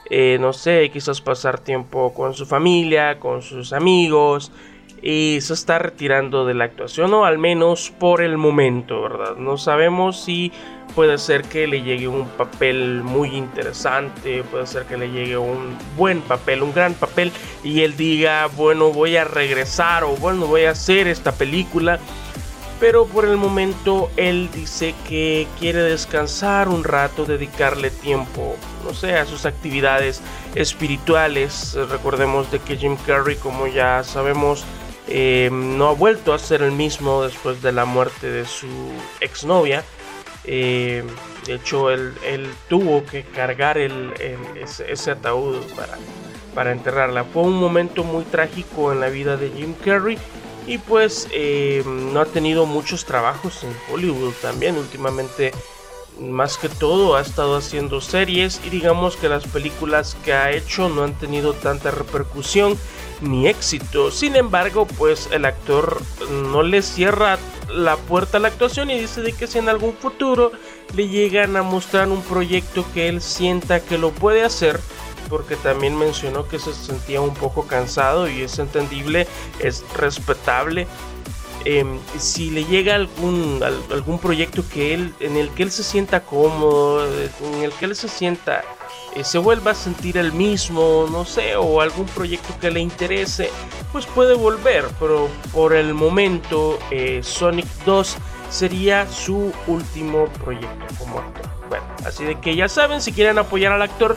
eh, 0.09 0.37
no 0.39 0.53
sé, 0.53 0.89
quizás 0.91 1.21
pasar 1.21 1.59
tiempo 1.59 2.13
con 2.13 2.33
su 2.33 2.45
familia, 2.45 3.19
con 3.19 3.41
sus 3.41 3.73
amigos, 3.73 4.51
y 5.01 5.39
se 5.41 5.53
está 5.53 5.79
retirando 5.79 6.45
de 6.45 6.53
la 6.53 6.63
actuación, 6.65 7.13
o 7.13 7.25
al 7.25 7.37
menos 7.37 7.91
por 7.99 8.21
el 8.21 8.37
momento, 8.37 9.01
¿verdad? 9.01 9.35
No 9.35 9.57
sabemos 9.57 10.23
si 10.23 10.51
puede 10.95 11.17
ser 11.17 11.43
que 11.43 11.67
le 11.67 11.81
llegue 11.81 12.07
un 12.07 12.25
papel 12.25 13.01
muy 13.03 13.35
interesante, 13.35 14.43
puede 14.43 14.65
ser 14.65 14.83
que 14.83 14.97
le 14.97 15.11
llegue 15.11 15.35
un 15.37 15.77
buen 15.97 16.21
papel, 16.21 16.63
un 16.63 16.73
gran 16.73 16.93
papel, 16.93 17.31
y 17.63 17.81
él 17.81 17.97
diga, 17.97 18.47
bueno, 18.55 18.91
voy 18.91 19.17
a 19.17 19.25
regresar, 19.25 20.05
o 20.05 20.15
bueno, 20.15 20.47
voy 20.47 20.65
a 20.65 20.71
hacer 20.71 21.07
esta 21.07 21.33
película 21.33 21.99
pero 22.83 23.05
por 23.05 23.23
el 23.23 23.37
momento 23.37 24.11
él 24.17 24.49
dice 24.53 24.93
que 25.07 25.47
quiere 25.57 25.83
descansar 25.83 26.67
un 26.67 26.83
rato, 26.83 27.23
dedicarle 27.23 27.89
tiempo, 27.91 28.57
no 28.83 28.93
sé, 28.93 29.15
a 29.15 29.25
sus 29.25 29.45
actividades 29.45 30.21
espirituales. 30.53 31.77
Recordemos 31.89 32.51
de 32.51 32.59
que 32.59 32.75
Jim 32.75 32.97
Carrey, 33.07 33.37
como 33.37 33.67
ya 33.67 34.03
sabemos, 34.03 34.65
eh, 35.07 35.49
no 35.49 35.87
ha 35.87 35.93
vuelto 35.93 36.33
a 36.33 36.39
ser 36.39 36.61
el 36.61 36.73
mismo 36.73 37.23
después 37.23 37.61
de 37.61 37.71
la 37.71 37.85
muerte 37.85 38.29
de 38.29 38.43
su 38.43 38.67
exnovia. 39.21 39.85
Eh, 40.43 41.05
de 41.45 41.53
hecho, 41.53 41.89
él, 41.89 42.13
tuvo 42.67 43.05
que 43.05 43.23
cargar 43.23 43.77
ese, 43.77 45.11
ataúd 45.11 45.55
para, 45.77 45.97
para 46.53 46.73
enterrarla. 46.73 47.23
Fue 47.23 47.43
un 47.43 47.53
momento 47.53 48.03
muy 48.03 48.25
trágico 48.25 48.91
en 48.91 48.99
la 48.99 49.07
vida 49.07 49.37
de 49.37 49.51
Jim 49.51 49.73
Carrey 49.85 50.17
y 50.67 50.77
pues 50.77 51.27
eh, 51.31 51.83
no 51.85 52.19
ha 52.19 52.25
tenido 52.25 52.65
muchos 52.65 53.05
trabajos 53.05 53.63
en 53.63 53.75
Hollywood 53.91 54.33
también 54.41 54.77
últimamente. 54.77 55.51
Más 56.19 56.57
que 56.57 56.69
todo 56.69 57.15
ha 57.15 57.21
estado 57.21 57.57
haciendo 57.57 57.99
series 57.99 58.61
y 58.63 58.69
digamos 58.69 59.15
que 59.15 59.29
las 59.29 59.45
películas 59.47 60.15
que 60.23 60.33
ha 60.33 60.51
hecho 60.51 60.87
no 60.87 61.03
han 61.03 61.15
tenido 61.15 61.53
tanta 61.53 61.89
repercusión 61.89 62.77
ni 63.21 63.47
éxito. 63.47 64.11
Sin 64.11 64.35
embargo, 64.35 64.85
pues 64.85 65.29
el 65.31 65.45
actor 65.45 65.99
no 66.29 66.61
le 66.61 66.83
cierra 66.83 67.39
la 67.67 67.97
puerta 67.97 68.37
a 68.37 68.39
la 68.39 68.49
actuación 68.49 68.91
y 68.91 68.99
dice 68.99 69.21
de 69.21 69.33
que 69.33 69.47
si 69.47 69.57
en 69.57 69.69
algún 69.69 69.93
futuro 69.93 70.51
le 70.95 71.07
llegan 71.07 71.55
a 71.55 71.63
mostrar 71.63 72.09
un 72.09 72.21
proyecto 72.21 72.85
que 72.93 73.09
él 73.09 73.21
sienta 73.21 73.79
que 73.79 73.97
lo 73.97 74.11
puede 74.11 74.43
hacer, 74.43 74.79
porque 75.29 75.55
también 75.55 75.97
mencionó 75.97 76.47
que 76.47 76.59
se 76.59 76.73
sentía 76.73 77.21
un 77.21 77.33
poco 77.33 77.67
cansado 77.67 78.29
y 78.29 78.41
es 78.41 78.59
entendible, 78.59 79.27
es 79.59 79.83
respetable. 79.95 80.87
Em, 81.65 81.97
si 82.19 82.49
le 82.49 82.65
llega 82.65 82.95
algún, 82.95 83.61
algún 83.63 84.19
proyecto 84.19 84.63
que 84.67 84.93
él, 84.93 85.13
en 85.21 85.37
el 85.37 85.49
que 85.51 85.63
él 85.63 85.71
se 85.71 85.83
sienta 85.83 86.19
cómodo, 86.21 87.07
en 87.07 87.63
el 87.63 87.71
que 87.71 87.85
él 87.85 87.95
se 87.95 88.09
sienta, 88.09 88.63
eh, 89.15 89.23
se 89.23 89.37
vuelva 89.37 89.71
a 89.71 89.75
sentir 89.75 90.17
el 90.17 90.33
mismo, 90.33 91.07
no 91.09 91.23
sé, 91.23 91.55
o 91.55 91.79
algún 91.81 92.05
proyecto 92.07 92.53
que 92.59 92.69
le 92.69 92.79
interese, 92.79 93.49
pues 93.91 94.05
puede 94.07 94.33
volver, 94.33 94.85
pero 94.99 95.29
por 95.53 95.73
el 95.73 95.93
momento 95.93 96.79
eh, 96.91 97.21
Sonic 97.23 97.67
2 97.85 98.17
sería 98.49 99.07
su 99.07 99.53
último 99.67 100.25
proyecto 100.43 100.85
como 100.97 101.19
actor. 101.19 101.49
Bueno, 101.69 101.85
así 102.05 102.23
de 102.23 102.39
que 102.39 102.55
ya 102.55 102.67
saben, 102.67 103.01
si 103.01 103.13
quieren 103.13 103.37
apoyar 103.37 103.71
al 103.71 103.81
actor, 103.81 104.15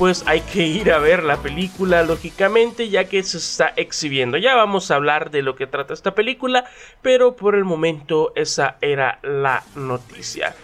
pues 0.00 0.24
hay 0.26 0.40
que 0.40 0.66
ir 0.66 0.92
a 0.92 0.98
ver 0.98 1.22
la 1.24 1.36
película, 1.42 2.02
lógicamente, 2.02 2.88
ya 2.88 3.04
que 3.04 3.22
se 3.22 3.36
está 3.36 3.74
exhibiendo. 3.76 4.38
Ya 4.38 4.54
vamos 4.54 4.90
a 4.90 4.94
hablar 4.94 5.30
de 5.30 5.42
lo 5.42 5.56
que 5.56 5.66
trata 5.66 5.92
esta 5.92 6.14
película, 6.14 6.64
pero 7.02 7.36
por 7.36 7.54
el 7.54 7.66
momento 7.66 8.32
esa 8.34 8.78
era 8.80 9.18
la 9.22 9.62
noticia. 9.74 10.54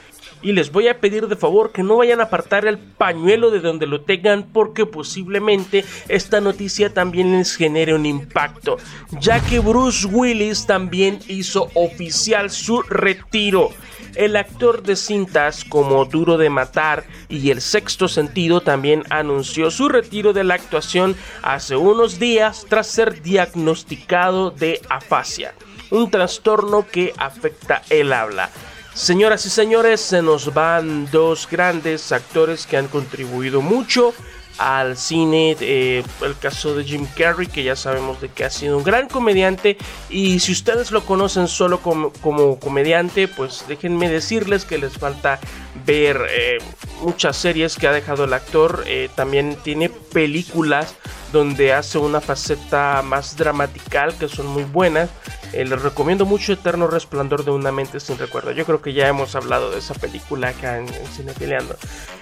Y 0.46 0.52
les 0.52 0.70
voy 0.70 0.86
a 0.86 1.00
pedir 1.00 1.26
de 1.26 1.34
favor 1.34 1.72
que 1.72 1.82
no 1.82 1.96
vayan 1.96 2.20
a 2.20 2.24
apartar 2.26 2.66
el 2.66 2.78
pañuelo 2.78 3.50
de 3.50 3.58
donde 3.58 3.88
lo 3.88 4.02
tengan 4.02 4.44
porque 4.52 4.86
posiblemente 4.86 5.84
esta 6.06 6.40
noticia 6.40 6.94
también 6.94 7.36
les 7.36 7.56
genere 7.56 7.96
un 7.96 8.06
impacto, 8.06 8.76
ya 9.18 9.40
que 9.40 9.58
Bruce 9.58 10.06
Willis 10.06 10.64
también 10.64 11.18
hizo 11.26 11.68
oficial 11.74 12.48
su 12.50 12.80
retiro. 12.82 13.70
El 14.14 14.36
actor 14.36 14.84
de 14.84 14.94
cintas 14.94 15.64
como 15.64 16.04
Duro 16.04 16.38
de 16.38 16.48
Matar 16.48 17.02
y 17.28 17.50
El 17.50 17.60
Sexto 17.60 18.06
Sentido 18.06 18.60
también 18.60 19.02
anunció 19.10 19.72
su 19.72 19.88
retiro 19.88 20.32
de 20.32 20.44
la 20.44 20.54
actuación 20.54 21.16
hace 21.42 21.74
unos 21.74 22.20
días 22.20 22.66
tras 22.68 22.86
ser 22.86 23.20
diagnosticado 23.20 24.52
de 24.52 24.80
afasia, 24.90 25.54
un 25.90 26.08
trastorno 26.08 26.86
que 26.86 27.12
afecta 27.18 27.82
el 27.90 28.12
habla. 28.12 28.48
Señoras 28.96 29.44
y 29.44 29.50
señores, 29.50 30.00
se 30.00 30.22
nos 30.22 30.54
van 30.54 31.10
dos 31.10 31.46
grandes 31.50 32.12
actores 32.12 32.66
que 32.66 32.78
han 32.78 32.88
contribuido 32.88 33.60
mucho 33.60 34.14
al 34.58 34.96
cine. 34.96 35.56
Eh, 35.60 36.02
el 36.22 36.38
caso 36.38 36.75
de 36.75 36.84
Jim 36.84 37.06
Carrey, 37.16 37.46
que 37.46 37.62
ya 37.62 37.76
sabemos 37.76 38.20
de 38.20 38.28
que 38.28 38.44
ha 38.44 38.50
sido 38.50 38.78
un 38.78 38.84
gran 38.84 39.08
comediante. 39.08 39.76
Y 40.08 40.40
si 40.40 40.52
ustedes 40.52 40.90
lo 40.90 41.04
conocen 41.04 41.48
solo 41.48 41.80
como, 41.80 42.58
comediante, 42.58 43.28
pues 43.28 43.64
déjenme 43.68 44.08
decirles 44.08 44.64
que 44.64 44.78
les 44.78 44.96
falta 44.98 45.38
ver 45.84 46.20
eh, 46.30 46.58
muchas 47.02 47.36
series 47.36 47.76
que 47.76 47.86
ha 47.86 47.92
dejado 47.92 48.25
el 48.25 48.32
actor. 48.32 48.84
Eh, 48.86 49.08
también 49.14 49.56
tiene 49.62 49.88
películas 49.88 50.94
donde 51.32 51.72
hace 51.72 51.98
una 51.98 52.20
faceta 52.20 53.02
más 53.02 53.36
dramatical 53.36 54.16
que 54.16 54.28
son 54.28 54.46
muy 54.46 54.64
buenas. 54.64 55.10
les 55.52 55.82
recomiendo 55.82 56.25
mucho 56.25 56.52
Eterno 56.52 56.86
Resplandor 56.86 57.44
de 57.44 57.50
una 57.50 57.72
mente 57.72 58.00
sin 58.00 58.16
recuerdo. 58.16 58.52
Yo 58.52 58.64
creo 58.64 58.80
que 58.80 58.92
ya 58.92 59.08
hemos 59.08 59.34
hablado 59.34 59.70
de 59.70 59.78
esa 59.78 59.94
película 59.94 60.48
acá 60.48 60.78
en, 60.78 60.86
en 60.88 61.06
Cinefiliando. 61.06 61.76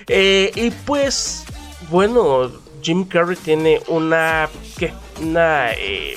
y 0.09 0.71
pues 0.85 1.45
bueno, 1.91 2.51
Jim 2.83 3.05
Carrey 3.05 3.37
tiene 3.37 3.81
una, 3.89 4.49
una 5.21 5.73
eh, 5.73 6.15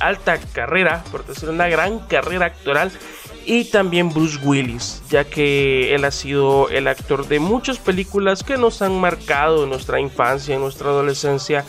alta 0.00 0.38
carrera, 0.38 1.04
por 1.10 1.26
decir 1.26 1.48
una 1.48 1.68
gran 1.68 2.00
carrera 2.00 2.46
actoral. 2.46 2.90
Y 3.48 3.66
también 3.66 4.12
Bruce 4.12 4.38
Willis, 4.42 5.02
ya 5.08 5.22
que 5.22 5.94
él 5.94 6.04
ha 6.04 6.10
sido 6.10 6.68
el 6.68 6.88
actor 6.88 7.28
de 7.28 7.38
muchas 7.38 7.78
películas 7.78 8.42
que 8.42 8.56
nos 8.56 8.82
han 8.82 8.98
marcado 8.98 9.62
en 9.62 9.70
nuestra 9.70 10.00
infancia, 10.00 10.56
en 10.56 10.62
nuestra 10.62 10.88
adolescencia 10.88 11.64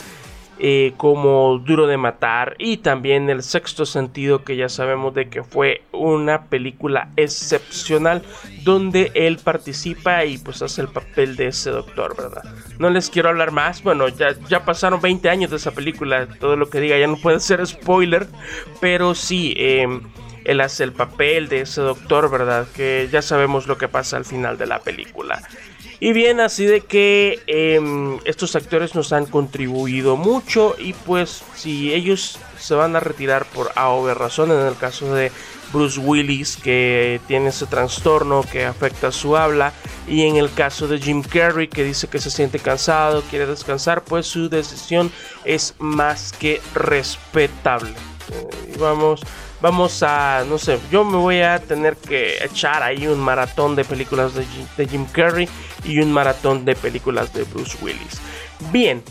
eh, 0.60 0.92
como 0.96 1.58
Duro 1.58 1.86
de 1.86 1.96
Matar 1.96 2.56
y 2.58 2.78
también 2.78 3.30
El 3.30 3.42
Sexto 3.42 3.86
Sentido 3.86 4.44
que 4.44 4.56
ya 4.56 4.68
sabemos 4.68 5.14
de 5.14 5.28
que 5.28 5.42
fue 5.44 5.82
una 5.92 6.46
película 6.46 7.10
excepcional 7.16 8.22
donde 8.64 9.12
él 9.14 9.38
participa 9.38 10.24
y 10.24 10.38
pues 10.38 10.60
hace 10.62 10.80
el 10.80 10.88
papel 10.88 11.36
de 11.36 11.48
ese 11.48 11.70
doctor, 11.70 12.16
¿verdad? 12.16 12.42
No 12.78 12.90
les 12.90 13.08
quiero 13.08 13.28
hablar 13.28 13.52
más, 13.52 13.82
bueno, 13.82 14.08
ya, 14.08 14.34
ya 14.48 14.64
pasaron 14.64 15.00
20 15.00 15.30
años 15.30 15.50
de 15.50 15.56
esa 15.56 15.70
película, 15.70 16.26
todo 16.40 16.56
lo 16.56 16.68
que 16.68 16.80
diga 16.80 16.98
ya 16.98 17.06
no 17.06 17.16
puede 17.16 17.40
ser 17.40 17.64
spoiler, 17.66 18.26
pero 18.80 19.14
sí, 19.14 19.54
eh, 19.56 19.86
él 20.44 20.60
hace 20.60 20.82
el 20.82 20.92
papel 20.92 21.48
de 21.48 21.60
ese 21.60 21.82
doctor, 21.82 22.30
¿verdad? 22.30 22.66
Que 22.74 23.08
ya 23.12 23.20
sabemos 23.20 23.66
lo 23.66 23.76
que 23.76 23.86
pasa 23.86 24.16
al 24.16 24.24
final 24.24 24.56
de 24.56 24.66
la 24.66 24.78
película. 24.80 25.42
Y 26.00 26.12
bien, 26.12 26.38
así 26.38 26.64
de 26.64 26.80
que 26.80 27.40
em, 27.46 28.18
estos 28.24 28.54
actores 28.54 28.94
nos 28.94 29.12
han 29.12 29.26
contribuido 29.26 30.16
mucho 30.16 30.76
y 30.78 30.92
pues 30.92 31.42
si 31.56 31.92
ellos 31.92 32.38
se 32.56 32.74
van 32.74 32.94
a 32.94 33.00
retirar 33.00 33.46
por 33.46 33.72
A 33.74 34.14
razón, 34.14 34.52
en 34.52 34.64
el 34.66 34.76
caso 34.76 35.12
de 35.12 35.32
Bruce 35.72 35.98
Willis 35.98 36.56
que 36.56 37.20
tiene 37.26 37.48
ese 37.48 37.66
trastorno 37.66 38.42
que 38.42 38.64
afecta 38.64 39.10
su 39.10 39.36
habla 39.36 39.72
y 40.06 40.22
en 40.22 40.36
el 40.36 40.52
caso 40.52 40.86
de 40.86 41.00
Jim 41.00 41.22
Carrey 41.22 41.66
que 41.66 41.84
dice 41.84 42.06
que 42.06 42.20
se 42.20 42.30
siente 42.30 42.60
cansado, 42.60 43.22
quiere 43.22 43.46
descansar, 43.46 44.04
pues 44.04 44.26
su 44.26 44.48
decisión 44.48 45.10
es 45.44 45.74
más 45.78 46.32
que 46.32 46.60
respetable. 46.74 47.94
Vamos 48.78 49.22
vamos 49.60 50.02
a, 50.02 50.44
no 50.48 50.58
sé, 50.58 50.78
yo 50.90 51.04
me 51.04 51.16
voy 51.16 51.40
a 51.40 51.58
tener 51.58 51.96
que 51.96 52.44
echar 52.44 52.82
ahí 52.82 53.06
un 53.06 53.18
maratón 53.18 53.74
de 53.74 53.84
películas 53.84 54.32
de, 54.34 54.86
Jim 54.86 55.04
Carrey 55.06 55.48
y 55.84 56.00
un 56.00 56.12
maratón 56.12 56.64
de 56.64 56.74
películas 56.74 57.32
de 57.32 57.44
Bruce 57.44 57.76
Willis. 57.82 58.20
Bien, 58.72 59.02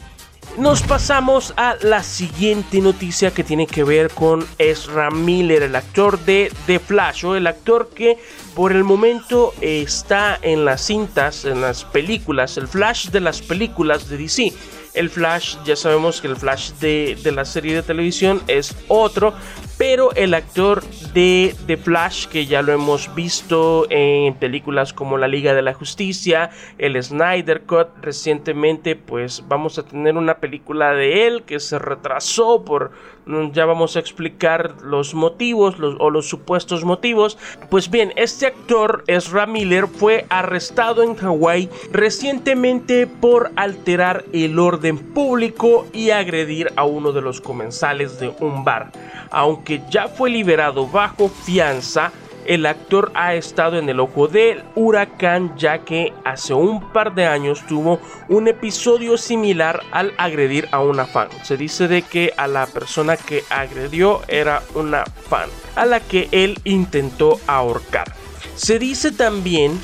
nos 0.58 0.82
pasamos 0.82 1.54
a 1.56 1.76
la 1.84 2.02
siguiente 2.02 2.82
noticia 2.82 3.32
que 3.32 3.44
tiene 3.44 3.68
que 3.68 3.84
ver 3.84 4.10
con 4.10 4.44
Ezra 4.58 5.12
Miller, 5.12 5.62
el 5.62 5.76
actor 5.76 6.20
de 6.20 6.52
The 6.66 6.80
Flash, 6.80 7.26
o 7.26 7.36
el 7.36 7.46
actor 7.46 7.92
que 7.94 8.18
por 8.56 8.72
el 8.72 8.84
momento 8.84 9.54
está 9.62 10.40
en 10.42 10.66
las 10.66 10.82
cintas, 10.82 11.46
en 11.46 11.62
las 11.62 11.84
películas, 11.84 12.58
el 12.58 12.68
Flash 12.68 13.10
de 13.10 13.20
las 13.20 13.42
películas 13.42 14.10
de 14.10 14.18
DC. 14.18 14.52
El 14.96 15.12
Flash, 15.12 15.58
ya 15.64 15.76
sabemos 15.76 16.22
que 16.22 16.28
el 16.28 16.36
Flash 16.36 16.72
de, 16.80 17.20
de 17.22 17.32
la 17.32 17.46
serie 17.46 17.76
de 17.76 17.84
televisión 17.84 18.42
es 18.48 18.76
otro, 18.88 19.36
pero 19.78 20.12
el 20.14 20.34
actor 20.34 20.84
de 21.14 21.56
The 21.68 21.78
Flash, 21.78 22.28
que 22.28 22.48
ya 22.48 22.62
lo 22.62 22.74
hemos 22.74 23.14
visto 23.14 23.86
en 23.90 24.34
películas 24.34 24.92
como 24.92 25.18
La 25.18 25.28
Liga 25.28 25.54
de 25.54 25.62
la 25.62 25.74
Justicia, 25.74 26.50
el 26.80 27.02
Snyder 27.02 27.62
Cut, 27.62 27.90
recientemente 28.02 28.96
pues 28.96 29.44
vamos 29.48 29.78
a 29.78 29.84
tener 29.84 30.18
una 30.18 30.38
película 30.38 30.94
de 30.94 31.28
él 31.28 31.44
que 31.44 31.60
se 31.60 31.78
retrasó 31.78 32.64
por, 32.66 32.92
mm, 33.28 33.52
ya 33.52 33.66
vamos 33.66 33.96
a 33.96 34.00
explicar 34.00 34.82
los 34.82 35.14
motivos 35.14 35.76
o 36.00 36.10
los 36.10 36.28
supuestos 36.28 36.84
motivos. 36.84 37.38
Pues 37.70 37.92
bien, 37.92 38.14
este 38.16 38.48
actor, 38.48 39.04
Ezra 39.08 39.46
Miller, 39.46 39.88
fue 39.88 40.26
arrestado 40.30 41.04
en 41.04 41.16
Hawái 41.16 41.70
recientemente 41.92 43.06
por 43.06 43.52
alterar 43.56 44.26
el 44.34 44.58
orden 44.58 44.98
público 44.98 45.86
y 45.94 46.10
agredir 46.10 46.72
a 46.76 46.84
uno 46.84 47.12
de 47.12 47.22
los 47.22 47.42
comensales 47.42 48.20
de 48.20 48.34
un 48.40 48.64
bar. 48.64 48.92
Aunque 49.30 49.67
ya 49.90 50.08
fue 50.08 50.30
liberado 50.30 50.88
bajo 50.88 51.30
fianza, 51.30 52.12
el 52.46 52.66
actor 52.66 53.12
ha 53.14 53.36
estado 53.36 53.78
en 53.78 53.90
el 53.90 54.00
ojo 54.00 54.28
del 54.28 54.64
huracán 54.76 55.58
ya 55.58 55.80
que 55.80 56.14
hace 56.24 56.54
un 56.54 56.94
par 56.94 57.14
de 57.14 57.28
años 57.28 57.66
tuvo 57.68 58.00
un 58.30 58.48
episodio 58.48 59.18
similar 59.18 59.82
al 59.92 60.14
agredir 60.18 60.70
a 60.72 60.82
una 60.82 61.06
fan. 61.06 61.28
Se 61.44 61.58
dice 61.58 61.90
de 61.90 62.04
que 62.04 62.34
a 62.38 62.48
la 62.48 62.66
persona 62.66 63.18
que 63.18 63.44
agredió 63.50 64.22
era 64.30 64.64
una 64.76 65.04
fan, 65.04 65.50
a 65.76 65.86
la 65.86 66.00
que 66.00 66.30
él 66.32 66.58
intentó 66.64 67.38
ahorcar. 67.48 68.14
Se 68.56 68.80
dice 68.80 69.12
también 69.12 69.78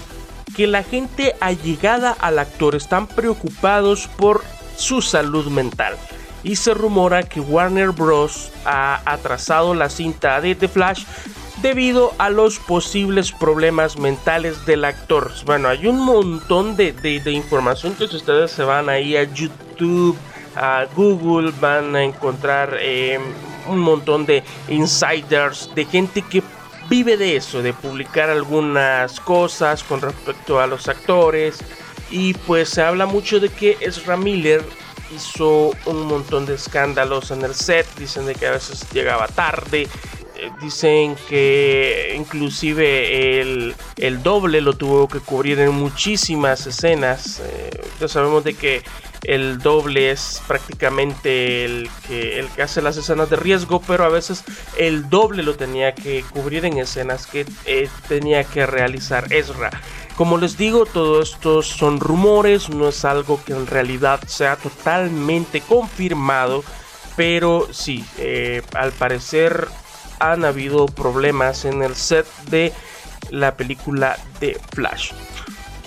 que 0.56 0.66
la 0.66 0.84
gente 0.84 1.36
allegada 1.42 2.16
al 2.18 2.40
actor 2.40 2.76
están 2.76 3.08
preocupados 3.08 4.08
por 4.08 4.42
su 4.78 5.02
salud 5.02 5.48
mental 5.48 5.98
y 6.44 6.56
se 6.56 6.74
rumora 6.74 7.24
que 7.24 7.40
Warner 7.40 7.92
Bros. 7.92 8.52
ha 8.66 9.02
atrasado 9.06 9.74
la 9.74 9.90
cinta 9.90 10.42
de 10.42 10.56
The 10.56 10.68
Flash 10.68 11.06
debido 11.62 12.14
a 12.18 12.30
los 12.30 12.60
posibles 12.60 13.32
problemas 13.32 13.98
mentales 13.98 14.66
del 14.66 14.84
actor. 14.86 15.32
Bueno, 15.46 15.70
hay 15.70 15.88
un 15.88 16.00
montón 16.00 16.76
de, 16.76 17.22
información 17.26 17.96
que 17.96 18.08
si 18.08 18.18
ustedes 18.18 18.52
se 18.52 18.64
van 18.64 18.90
ahí 18.90 19.16
a 19.16 19.24
YouTube, 19.24 20.18
a 20.56 20.86
Google, 20.96 21.54
van 21.62 21.96
a 21.96 22.04
encontrar 22.04 22.78
eh, 22.80 23.18
un 23.68 23.80
montón 23.80 24.26
de 24.26 24.44
insiders, 24.68 25.70
de 25.74 25.86
gente 25.86 26.22
que 26.22 26.44
vive 26.90 27.16
de 27.16 27.38
eso, 27.38 27.62
de 27.62 27.74
publicar 27.74 28.30
algunas 28.30 29.20
cosas 29.22 29.84
con 29.84 30.02
respecto 30.02 30.60
a 30.60 30.68
los 30.68 30.90
actores. 30.90 31.60
Y 32.12 32.34
pues 32.34 32.70
se 32.70 32.84
habla 32.84 33.06
mucho 33.06 33.40
de 33.40 33.50
que 33.50 33.78
Ezra 33.80 34.18
Miller 34.18 34.64
hizo 35.16 35.72
un 35.86 36.06
montón 36.08 36.46
de 36.46 36.56
escándalos 36.56 37.32
en 37.32 37.44
el 37.44 37.56
set, 37.56 37.88
dicen 37.98 38.26
de 38.26 38.36
que 38.36 38.48
a 38.48 38.52
veces 38.52 38.86
llegaba 38.92 39.28
tarde, 39.28 39.88
eh, 40.36 40.50
dicen 40.62 41.16
que 41.30 42.16
inclusive 42.18 43.40
el, 43.40 43.76
doble 44.24 44.62
lo 44.62 44.74
tuvo 44.74 45.08
que 45.08 45.20
cubrir 45.20 45.60
en 45.60 45.72
muchísimas 45.72 46.66
escenas, 46.66 47.40
eh, 47.40 47.70
ya 48.00 48.08
sabemos 48.08 48.44
de 48.44 48.56
que 48.56 48.84
el 49.24 49.60
doble 49.60 50.12
es 50.12 50.42
prácticamente 50.48 51.66
el 51.66 51.90
que, 52.08 52.40
el 52.40 52.48
que 52.48 52.62
hace 52.62 52.82
las 52.82 52.98
escenas 52.98 53.30
de 53.30 53.36
riesgo, 53.36 53.82
pero 53.82 54.04
a 54.04 54.10
veces 54.10 54.44
el 54.78 55.10
doble 55.10 55.44
lo 55.44 55.56
tenía 55.56 55.96
que 55.96 56.24
cubrir 56.24 56.66
en 56.66 56.78
escenas 56.78 57.28
que 57.28 57.46
eh, 57.66 57.88
tenía 58.08 58.44
que 58.44 58.66
realizar 58.66 59.32
Ezra. 59.32 59.70
Como 60.16 60.38
les 60.38 60.58
digo, 60.58 60.86
todo 60.86 61.22
esto 61.22 61.64
son 61.64 62.00
rumores, 62.00 62.70
no 62.70 62.88
es 62.90 63.04
algo 63.04 63.44
que 63.44 63.54
en 63.54 63.66
realidad 63.66 64.22
sea 64.28 64.56
totalmente 64.58 65.62
confirmado, 65.62 66.64
pero 67.16 67.68
sí, 67.72 68.06
eh, 68.20 68.62
al 68.76 68.92
parecer 68.92 69.68
han 70.20 70.46
habido 70.46 70.86
problemas 70.86 71.66
en 71.66 71.82
el 71.82 71.96
set 71.96 72.28
de 72.50 72.72
la 73.32 73.58
película 73.58 74.18
de 74.40 74.60
Flash. 74.72 75.14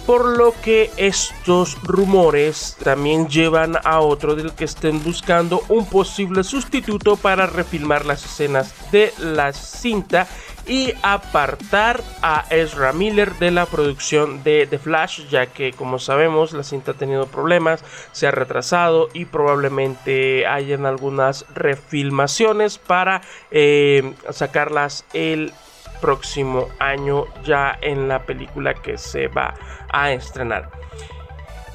Por 0.07 0.37
lo 0.37 0.55
que 0.61 0.91
estos 0.97 1.81
rumores 1.83 2.77
también 2.83 3.29
llevan 3.29 3.77
a 3.83 4.01
otro 4.01 4.37
del 4.37 4.53
que 4.53 4.65
estén 4.65 5.03
buscando 5.03 5.63
un 5.69 5.87
posible 5.87 6.45
sustituto 6.45 7.17
para 7.17 7.47
refilmar 7.47 8.07
las 8.07 8.25
escenas 8.25 8.73
de 8.93 9.13
la 9.19 9.53
cinta 9.53 10.29
y 10.67 10.95
apartar 11.03 12.03
a 12.23 12.45
Ezra 12.51 12.93
Miller 12.93 13.35
de 13.35 13.51
la 13.51 13.67
producción 13.67 14.43
de 14.43 14.67
The 14.67 14.79
Flash, 14.79 15.29
ya 15.29 15.47
que 15.47 15.73
como 15.73 15.99
sabemos 15.99 16.53
la 16.53 16.63
cinta 16.63 16.93
ha 16.93 16.95
tenido 16.95 17.27
problemas, 17.27 17.85
se 18.13 18.27
ha 18.27 18.31
retrasado 18.31 19.09
y 19.13 19.27
probablemente 19.27 20.47
hayan 20.47 20.87
algunas 20.87 21.47
refilmaciones 21.55 22.79
para 22.79 23.23
eh, 23.51 24.15
sacarlas 24.31 25.05
el 25.13 25.53
próximo 26.01 26.69
año 26.79 27.25
ya 27.45 27.79
en 27.81 28.09
la 28.09 28.25
película 28.25 28.75
que 28.75 28.99
se 28.99 29.29
va 29.29 29.55
a 29.89 30.13
estrenar. 30.13 30.71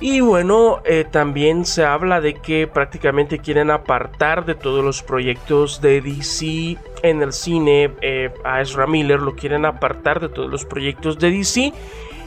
Y 0.02 0.20
bueno, 0.20 0.82
eh, 0.84 1.06
también 1.10 1.64
se 1.64 1.86
habla 1.86 2.22
de 2.22 2.34
que 2.34 2.66
prácticamente 2.66 3.38
quieren 3.38 3.70
apartar 3.70 4.46
de 4.46 4.56
todos 4.56 4.84
los 4.84 5.04
proyectos 5.04 5.80
de 5.80 6.02
DC 6.02 6.76
en 7.04 7.22
el 7.22 7.32
cine. 7.32 7.92
Eh, 8.02 8.34
a 8.44 8.62
Ezra 8.62 8.88
Miller 8.88 9.20
lo 9.20 9.36
quieren 9.36 9.64
apartar 9.64 10.20
de 10.20 10.30
todos 10.30 10.50
los 10.50 10.66
proyectos 10.66 11.20
de 11.20 11.30
DC. 11.30 11.72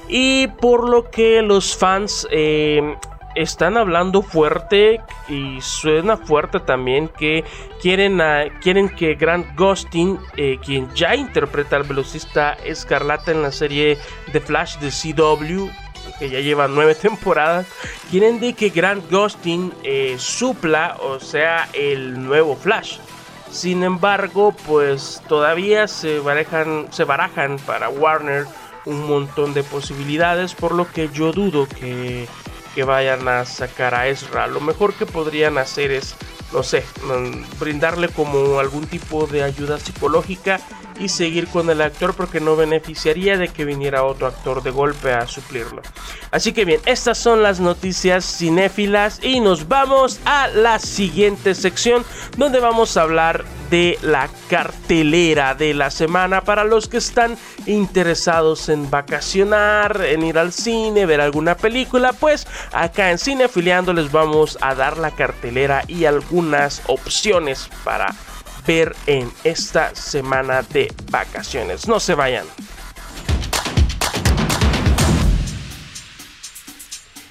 Y 0.08 0.46
por 0.60 0.88
lo 0.88 1.10
que 1.10 1.42
los 1.42 1.76
fans 1.76 2.28
eh, 2.30 2.94
están 3.34 3.76
hablando 3.76 4.22
fuerte 4.22 5.00
y 5.28 5.60
suena 5.60 6.16
fuerte 6.16 6.60
también 6.60 7.08
que 7.08 7.42
quieren, 7.82 8.22
quieren 8.60 8.88
que 8.88 9.16
Grant 9.16 9.58
Gustin, 9.58 10.20
quien 10.64 10.88
ya 10.94 11.16
interpreta 11.16 11.74
al 11.74 11.82
velocista 11.82 12.52
escarlata 12.64 13.32
en 13.32 13.42
la 13.42 13.50
serie 13.50 13.98
The 14.30 14.38
Flash 14.38 14.76
de 14.78 14.90
CW, 14.90 15.68
que 16.18 16.30
ya 16.30 16.40
lleva 16.40 16.68
nueve 16.68 16.94
temporadas, 16.94 17.66
quieren 18.10 18.40
de 18.40 18.54
que 18.54 18.70
Grant 18.70 19.10
Gustin 19.10 19.72
eh, 19.82 20.16
supla, 20.18 20.96
o 21.00 21.20
sea, 21.20 21.68
el 21.72 22.22
nuevo 22.24 22.56
Flash. 22.56 22.98
Sin 23.50 23.84
embargo, 23.84 24.54
pues 24.66 25.22
todavía 25.28 25.86
se 25.86 26.18
barajan, 26.18 26.88
se 26.90 27.04
barajan 27.04 27.58
para 27.58 27.88
Warner 27.88 28.46
un 28.84 29.06
montón 29.06 29.54
de 29.54 29.62
posibilidades, 29.62 30.54
por 30.54 30.72
lo 30.74 30.90
que 30.90 31.08
yo 31.08 31.32
dudo 31.32 31.66
que, 31.68 32.26
que 32.74 32.84
vayan 32.84 33.26
a 33.28 33.44
sacar 33.44 33.94
a 33.94 34.08
Ezra. 34.08 34.46
Lo 34.46 34.60
mejor 34.60 34.94
que 34.94 35.06
podrían 35.06 35.56
hacer 35.58 35.92
es, 35.92 36.16
no 36.52 36.62
sé, 36.62 36.84
mm, 37.04 37.58
brindarle 37.60 38.08
como 38.08 38.58
algún 38.58 38.86
tipo 38.86 39.26
de 39.26 39.42
ayuda 39.42 39.78
psicológica 39.78 40.60
y 40.98 41.08
seguir 41.08 41.48
con 41.48 41.70
el 41.70 41.80
actor 41.80 42.14
porque 42.14 42.40
no 42.40 42.56
beneficiaría 42.56 43.36
de 43.36 43.48
que 43.48 43.64
viniera 43.64 44.04
otro 44.04 44.26
actor 44.26 44.62
de 44.62 44.70
golpe 44.70 45.12
a 45.12 45.26
suplirlo. 45.26 45.82
Así 46.30 46.52
que 46.52 46.64
bien, 46.64 46.80
estas 46.86 47.18
son 47.18 47.42
las 47.42 47.60
noticias 47.60 48.24
cinéfilas 48.24 49.20
y 49.22 49.40
nos 49.40 49.68
vamos 49.68 50.20
a 50.24 50.48
la 50.48 50.78
siguiente 50.78 51.54
sección 51.54 52.04
donde 52.36 52.60
vamos 52.60 52.96
a 52.96 53.02
hablar 53.02 53.44
de 53.70 53.98
la 54.02 54.28
cartelera 54.48 55.54
de 55.54 55.74
la 55.74 55.90
semana 55.90 56.42
para 56.42 56.64
los 56.64 56.88
que 56.88 56.98
están 56.98 57.36
interesados 57.66 58.68
en 58.68 58.90
vacacionar, 58.90 60.02
en 60.04 60.22
ir 60.22 60.38
al 60.38 60.52
cine, 60.52 61.06
ver 61.06 61.20
alguna 61.20 61.56
película, 61.56 62.12
pues 62.12 62.46
acá 62.72 63.10
en 63.10 63.18
Cinefiliando 63.18 63.92
les 63.92 64.12
vamos 64.12 64.58
a 64.60 64.74
dar 64.74 64.98
la 64.98 65.10
cartelera 65.10 65.82
y 65.88 66.04
algunas 66.04 66.82
opciones 66.86 67.68
para 67.84 68.14
ver 68.66 68.94
en 69.06 69.30
esta 69.44 69.94
semana 69.94 70.62
de 70.62 70.92
vacaciones. 71.10 71.86
No 71.86 72.00
se 72.00 72.14
vayan. 72.14 72.46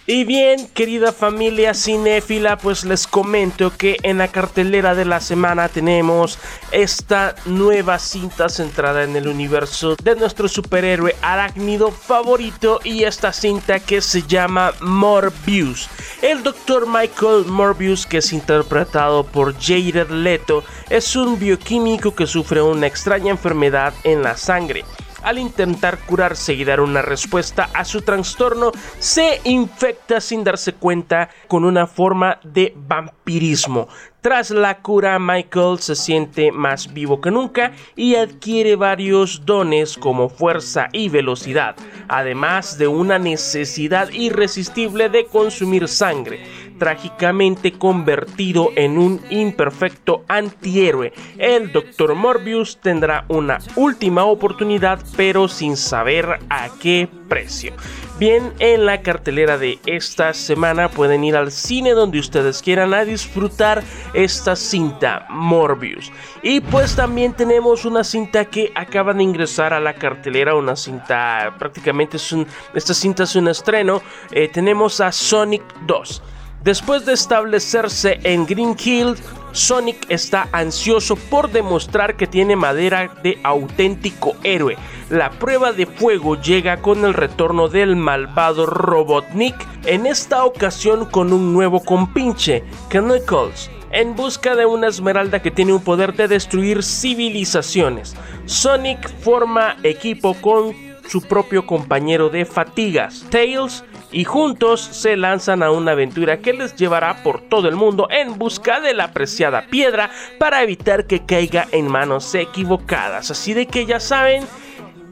Y 0.05 0.25
bien, 0.25 0.67
querida 0.67 1.13
familia 1.13 1.73
cinéfila, 1.73 2.57
pues 2.57 2.83
les 2.83 3.07
comento 3.07 3.71
que 3.71 3.95
en 4.03 4.17
la 4.17 4.27
cartelera 4.27 4.95
de 4.95 5.05
la 5.05 5.21
semana 5.21 5.69
tenemos 5.69 6.39
esta 6.73 7.35
nueva 7.45 7.97
cinta 7.99 8.49
centrada 8.49 9.05
en 9.05 9.15
el 9.15 9.29
universo 9.29 9.95
de 10.03 10.17
nuestro 10.17 10.49
superhéroe 10.49 11.15
arácnido 11.21 11.89
favorito 11.89 12.81
y 12.83 13.05
esta 13.05 13.31
cinta 13.31 13.79
que 13.79 14.01
se 14.01 14.23
llama 14.23 14.73
Morbius. 14.81 15.87
El 16.21 16.43
doctor 16.43 16.85
Michael 16.85 17.45
Morbius, 17.45 18.05
que 18.05 18.17
es 18.17 18.33
interpretado 18.33 19.23
por 19.23 19.57
Jared 19.57 20.09
Leto, 20.09 20.65
es 20.89 21.15
un 21.15 21.39
bioquímico 21.39 22.13
que 22.13 22.27
sufre 22.27 22.61
una 22.61 22.87
extraña 22.87 23.31
enfermedad 23.31 23.93
en 24.03 24.21
la 24.21 24.35
sangre 24.35 24.83
al 25.23 25.39
intentar 25.39 25.99
curarse 25.99 26.53
y 26.53 26.63
dar 26.63 26.81
una 26.81 27.01
respuesta 27.01 27.69
a 27.73 27.85
su 27.85 28.01
trastorno, 28.01 28.71
se 28.99 29.41
infecta 29.45 30.21
sin 30.21 30.43
darse 30.43 30.73
cuenta 30.73 31.29
con 31.47 31.65
una 31.65 31.87
forma 31.87 32.39
de 32.43 32.73
vampirismo. 32.75 33.87
Tras 34.21 34.51
la 34.51 34.77
cura, 34.81 35.19
Michael 35.19 35.79
se 35.79 35.95
siente 35.95 36.53
más 36.53 36.93
vivo 36.93 37.19
que 37.19 37.29
nunca 37.29 37.73
y 37.93 38.15
adquiere 38.15 38.77
varios 38.77 39.45
dones 39.45 39.97
como 39.97 40.29
fuerza 40.29 40.87
y 40.93 41.09
velocidad, 41.09 41.75
además 42.07 42.77
de 42.77 42.87
una 42.87 43.19
necesidad 43.19 44.09
irresistible 44.11 45.09
de 45.09 45.25
consumir 45.25 45.89
sangre 45.89 46.62
trágicamente 46.77 47.73
convertido 47.73 48.71
en 48.75 48.97
un 48.97 49.21
imperfecto 49.29 50.23
antihéroe. 50.27 51.13
El 51.37 51.71
Dr. 51.71 52.15
Morbius 52.15 52.79
tendrá 52.81 53.25
una 53.27 53.59
última 53.75 54.25
oportunidad, 54.25 54.99
pero 55.15 55.47
sin 55.47 55.77
saber 55.77 56.39
a 56.49 56.69
qué 56.79 57.07
precio. 57.27 57.73
Bien, 58.19 58.53
en 58.59 58.85
la 58.85 59.01
cartelera 59.01 59.57
de 59.57 59.79
esta 59.87 60.33
semana 60.35 60.87
pueden 60.87 61.23
ir 61.23 61.35
al 61.35 61.51
cine 61.51 61.91
donde 61.91 62.19
ustedes 62.19 62.61
quieran 62.61 62.93
a 62.93 63.05
disfrutar 63.05 63.83
esta 64.13 64.55
cinta 64.55 65.25
Morbius. 65.29 66.11
Y 66.43 66.61
pues 66.61 66.95
también 66.95 67.33
tenemos 67.33 67.85
una 67.85 68.03
cinta 68.03 68.45
que 68.45 68.71
acaba 68.75 69.13
de 69.13 69.23
ingresar 69.23 69.73
a 69.73 69.79
la 69.79 69.95
cartelera, 69.95 70.55
una 70.55 70.75
cinta 70.75 71.55
prácticamente 71.57 72.17
es 72.17 72.31
un, 72.31 72.45
esta 72.75 72.93
cinta 72.93 73.23
es 73.23 73.35
un 73.35 73.47
estreno. 73.47 74.01
Eh, 74.31 74.47
tenemos 74.47 75.01
a 75.01 75.11
Sonic 75.11 75.63
2. 75.87 76.21
Después 76.63 77.05
de 77.05 77.11
establecerse 77.11 78.21
en 78.23 78.45
Green 78.45 78.77
Hill, 78.81 79.15
Sonic 79.51 80.05
está 80.07 80.47
ansioso 80.53 81.17
por 81.17 81.51
demostrar 81.51 82.15
que 82.15 82.25
tiene 82.25 82.55
madera 82.55 83.13
de 83.21 83.37
auténtico 83.43 84.37
héroe. 84.43 84.77
La 85.09 85.29
prueba 85.29 85.73
de 85.73 85.85
fuego 85.85 86.41
llega 86.41 86.77
con 86.77 87.03
el 87.03 87.13
retorno 87.13 87.67
del 87.67 87.97
malvado 87.97 88.65
Robotnik, 88.65 89.55
en 89.85 90.05
esta 90.05 90.45
ocasión 90.45 91.05
con 91.05 91.33
un 91.33 91.51
nuevo 91.53 91.83
compinche, 91.83 92.63
Knuckles 92.89 93.69
en 93.91 94.15
busca 94.15 94.55
de 94.55 94.65
una 94.65 94.87
esmeralda 94.87 95.39
que 95.39 95.51
tiene 95.51 95.71
un 95.71 95.83
poder 95.83 96.15
de 96.15 96.27
destruir 96.27 96.81
civilizaciones. 96.81 98.15
Sonic 98.45 99.07
forma 99.19 99.77
equipo 99.83 100.33
con 100.33 100.92
su 101.07 101.21
propio 101.21 101.65
compañero 101.65 102.29
de 102.29 102.45
fatigas, 102.45 103.25
Tails, 103.29 103.83
y 104.11 104.23
juntos 104.23 104.81
se 104.81 105.17
lanzan 105.17 105.63
a 105.63 105.71
una 105.71 105.91
aventura 105.91 106.39
que 106.39 106.53
les 106.53 106.75
llevará 106.75 107.23
por 107.23 107.41
todo 107.41 107.67
el 107.67 107.75
mundo 107.75 108.07
en 108.11 108.37
busca 108.37 108.79
de 108.79 108.93
la 108.93 109.11
preciada 109.11 109.65
piedra 109.67 110.11
para 110.39 110.61
evitar 110.61 111.07
que 111.07 111.25
caiga 111.25 111.67
en 111.71 111.87
manos 111.87 112.33
equivocadas. 112.35 113.31
Así 113.31 113.53
de 113.53 113.65
que 113.65 113.87
ya 113.87 113.99
saben, 113.99 114.45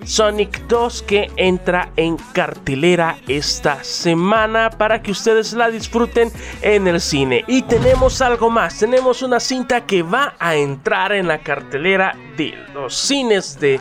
Sonic 0.04 0.68
2 0.68 1.04
que 1.04 1.32
entra 1.36 1.92
en 1.96 2.18
cartelera 2.34 3.18
esta 3.28 3.84
semana 3.84 4.70
para 4.70 5.02
que 5.02 5.12
ustedes 5.12 5.54
la 5.54 5.70
disfruten 5.70 6.32
en 6.62 6.88
el 6.88 7.00
cine. 7.00 7.44
Y 7.48 7.62
tenemos 7.64 8.22
algo 8.22 8.50
más, 8.50 8.80
tenemos 8.80 9.22
una 9.22 9.40
cinta 9.40 9.86
que 9.86 10.02
va 10.02 10.36
a 10.40 10.56
entrar 10.56 11.12
en 11.12 11.28
la 11.28 11.40
cartelera 11.40 12.16
de 12.36 12.54
los 12.74 12.96
cines 12.96 13.60
de 13.60 13.80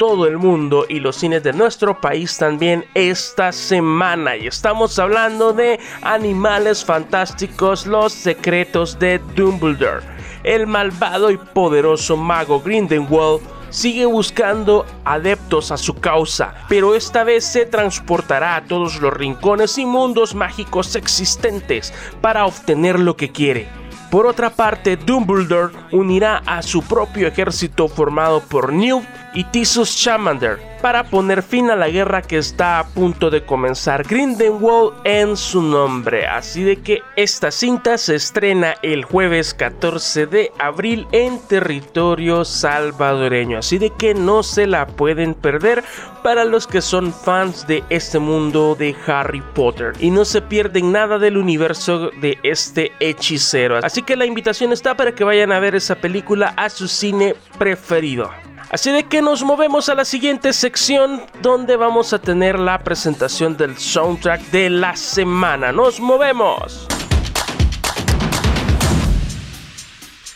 todo 0.00 0.26
el 0.26 0.38
mundo 0.38 0.86
y 0.88 0.98
los 0.98 1.16
cines 1.16 1.42
de 1.42 1.52
nuestro 1.52 2.00
país 2.00 2.38
también 2.38 2.86
esta 2.94 3.52
semana. 3.52 4.34
Y 4.34 4.46
estamos 4.46 4.98
hablando 4.98 5.52
de 5.52 5.78
Animales 6.00 6.82
Fantásticos, 6.82 7.84
los 7.84 8.14
secretos 8.14 8.98
de 8.98 9.20
Dumbledore. 9.36 10.00
El 10.42 10.66
malvado 10.66 11.30
y 11.30 11.36
poderoso 11.36 12.16
mago 12.16 12.62
Grindelwald 12.62 13.42
sigue 13.68 14.06
buscando 14.06 14.86
adeptos 15.04 15.70
a 15.70 15.76
su 15.76 15.92
causa, 15.92 16.54
pero 16.66 16.94
esta 16.94 17.22
vez 17.22 17.44
se 17.44 17.66
transportará 17.66 18.56
a 18.56 18.64
todos 18.64 19.02
los 19.02 19.12
rincones 19.12 19.76
y 19.76 19.84
mundos 19.84 20.34
mágicos 20.34 20.96
existentes 20.96 21.92
para 22.22 22.46
obtener 22.46 22.98
lo 22.98 23.18
que 23.18 23.32
quiere. 23.32 23.68
Por 24.10 24.26
otra 24.26 24.50
parte, 24.50 24.96
Dumbledore 24.96 25.72
unirá 25.92 26.42
a 26.44 26.62
su 26.62 26.82
propio 26.82 27.28
ejército 27.28 27.88
formado 27.88 28.40
por 28.40 28.72
Newt 28.72 29.04
y 29.34 29.44
Tisus 29.44 29.96
Chamander 29.96 30.69
para 30.80 31.04
poner 31.04 31.42
fin 31.42 31.70
a 31.70 31.76
la 31.76 31.88
guerra 31.88 32.22
que 32.22 32.38
está 32.38 32.78
a 32.78 32.86
punto 32.88 33.30
de 33.30 33.44
comenzar 33.44 34.04
Grindelwald 34.04 34.94
en 35.04 35.36
su 35.36 35.62
nombre. 35.62 36.26
Así 36.26 36.62
de 36.62 36.76
que 36.76 37.02
esta 37.16 37.50
cinta 37.50 37.98
se 37.98 38.14
estrena 38.14 38.74
el 38.82 39.04
jueves 39.04 39.54
14 39.54 40.26
de 40.26 40.52
abril 40.58 41.06
en 41.12 41.38
territorio 41.46 42.44
salvadoreño. 42.44 43.58
Así 43.58 43.78
de 43.78 43.90
que 43.90 44.14
no 44.14 44.42
se 44.42 44.66
la 44.66 44.86
pueden 44.86 45.34
perder 45.34 45.84
para 46.22 46.44
los 46.44 46.66
que 46.66 46.82
son 46.82 47.12
fans 47.12 47.66
de 47.66 47.82
este 47.90 48.18
mundo 48.18 48.76
de 48.78 48.94
Harry 49.06 49.42
Potter 49.54 49.92
y 50.00 50.10
no 50.10 50.24
se 50.24 50.42
pierden 50.42 50.92
nada 50.92 51.18
del 51.18 51.36
universo 51.36 52.10
de 52.20 52.38
este 52.42 52.92
hechicero. 53.00 53.78
Así 53.82 54.02
que 54.02 54.16
la 54.16 54.26
invitación 54.26 54.72
está 54.72 54.96
para 54.96 55.14
que 55.14 55.24
vayan 55.24 55.52
a 55.52 55.60
ver 55.60 55.74
esa 55.74 55.96
película 55.96 56.54
a 56.56 56.68
su 56.70 56.88
cine 56.88 57.34
preferido. 57.58 58.30
Así 58.70 58.92
de 58.92 59.02
que 59.02 59.20
nos 59.20 59.42
movemos 59.42 59.88
a 59.88 59.96
la 59.96 60.04
siguiente 60.04 60.52
sección 60.52 61.22
donde 61.42 61.74
vamos 61.74 62.12
a 62.12 62.20
tener 62.20 62.56
la 62.56 62.78
presentación 62.78 63.56
del 63.56 63.76
soundtrack 63.76 64.42
de 64.52 64.70
la 64.70 64.94
semana. 64.94 65.72
Nos 65.72 65.98
movemos. 65.98 66.86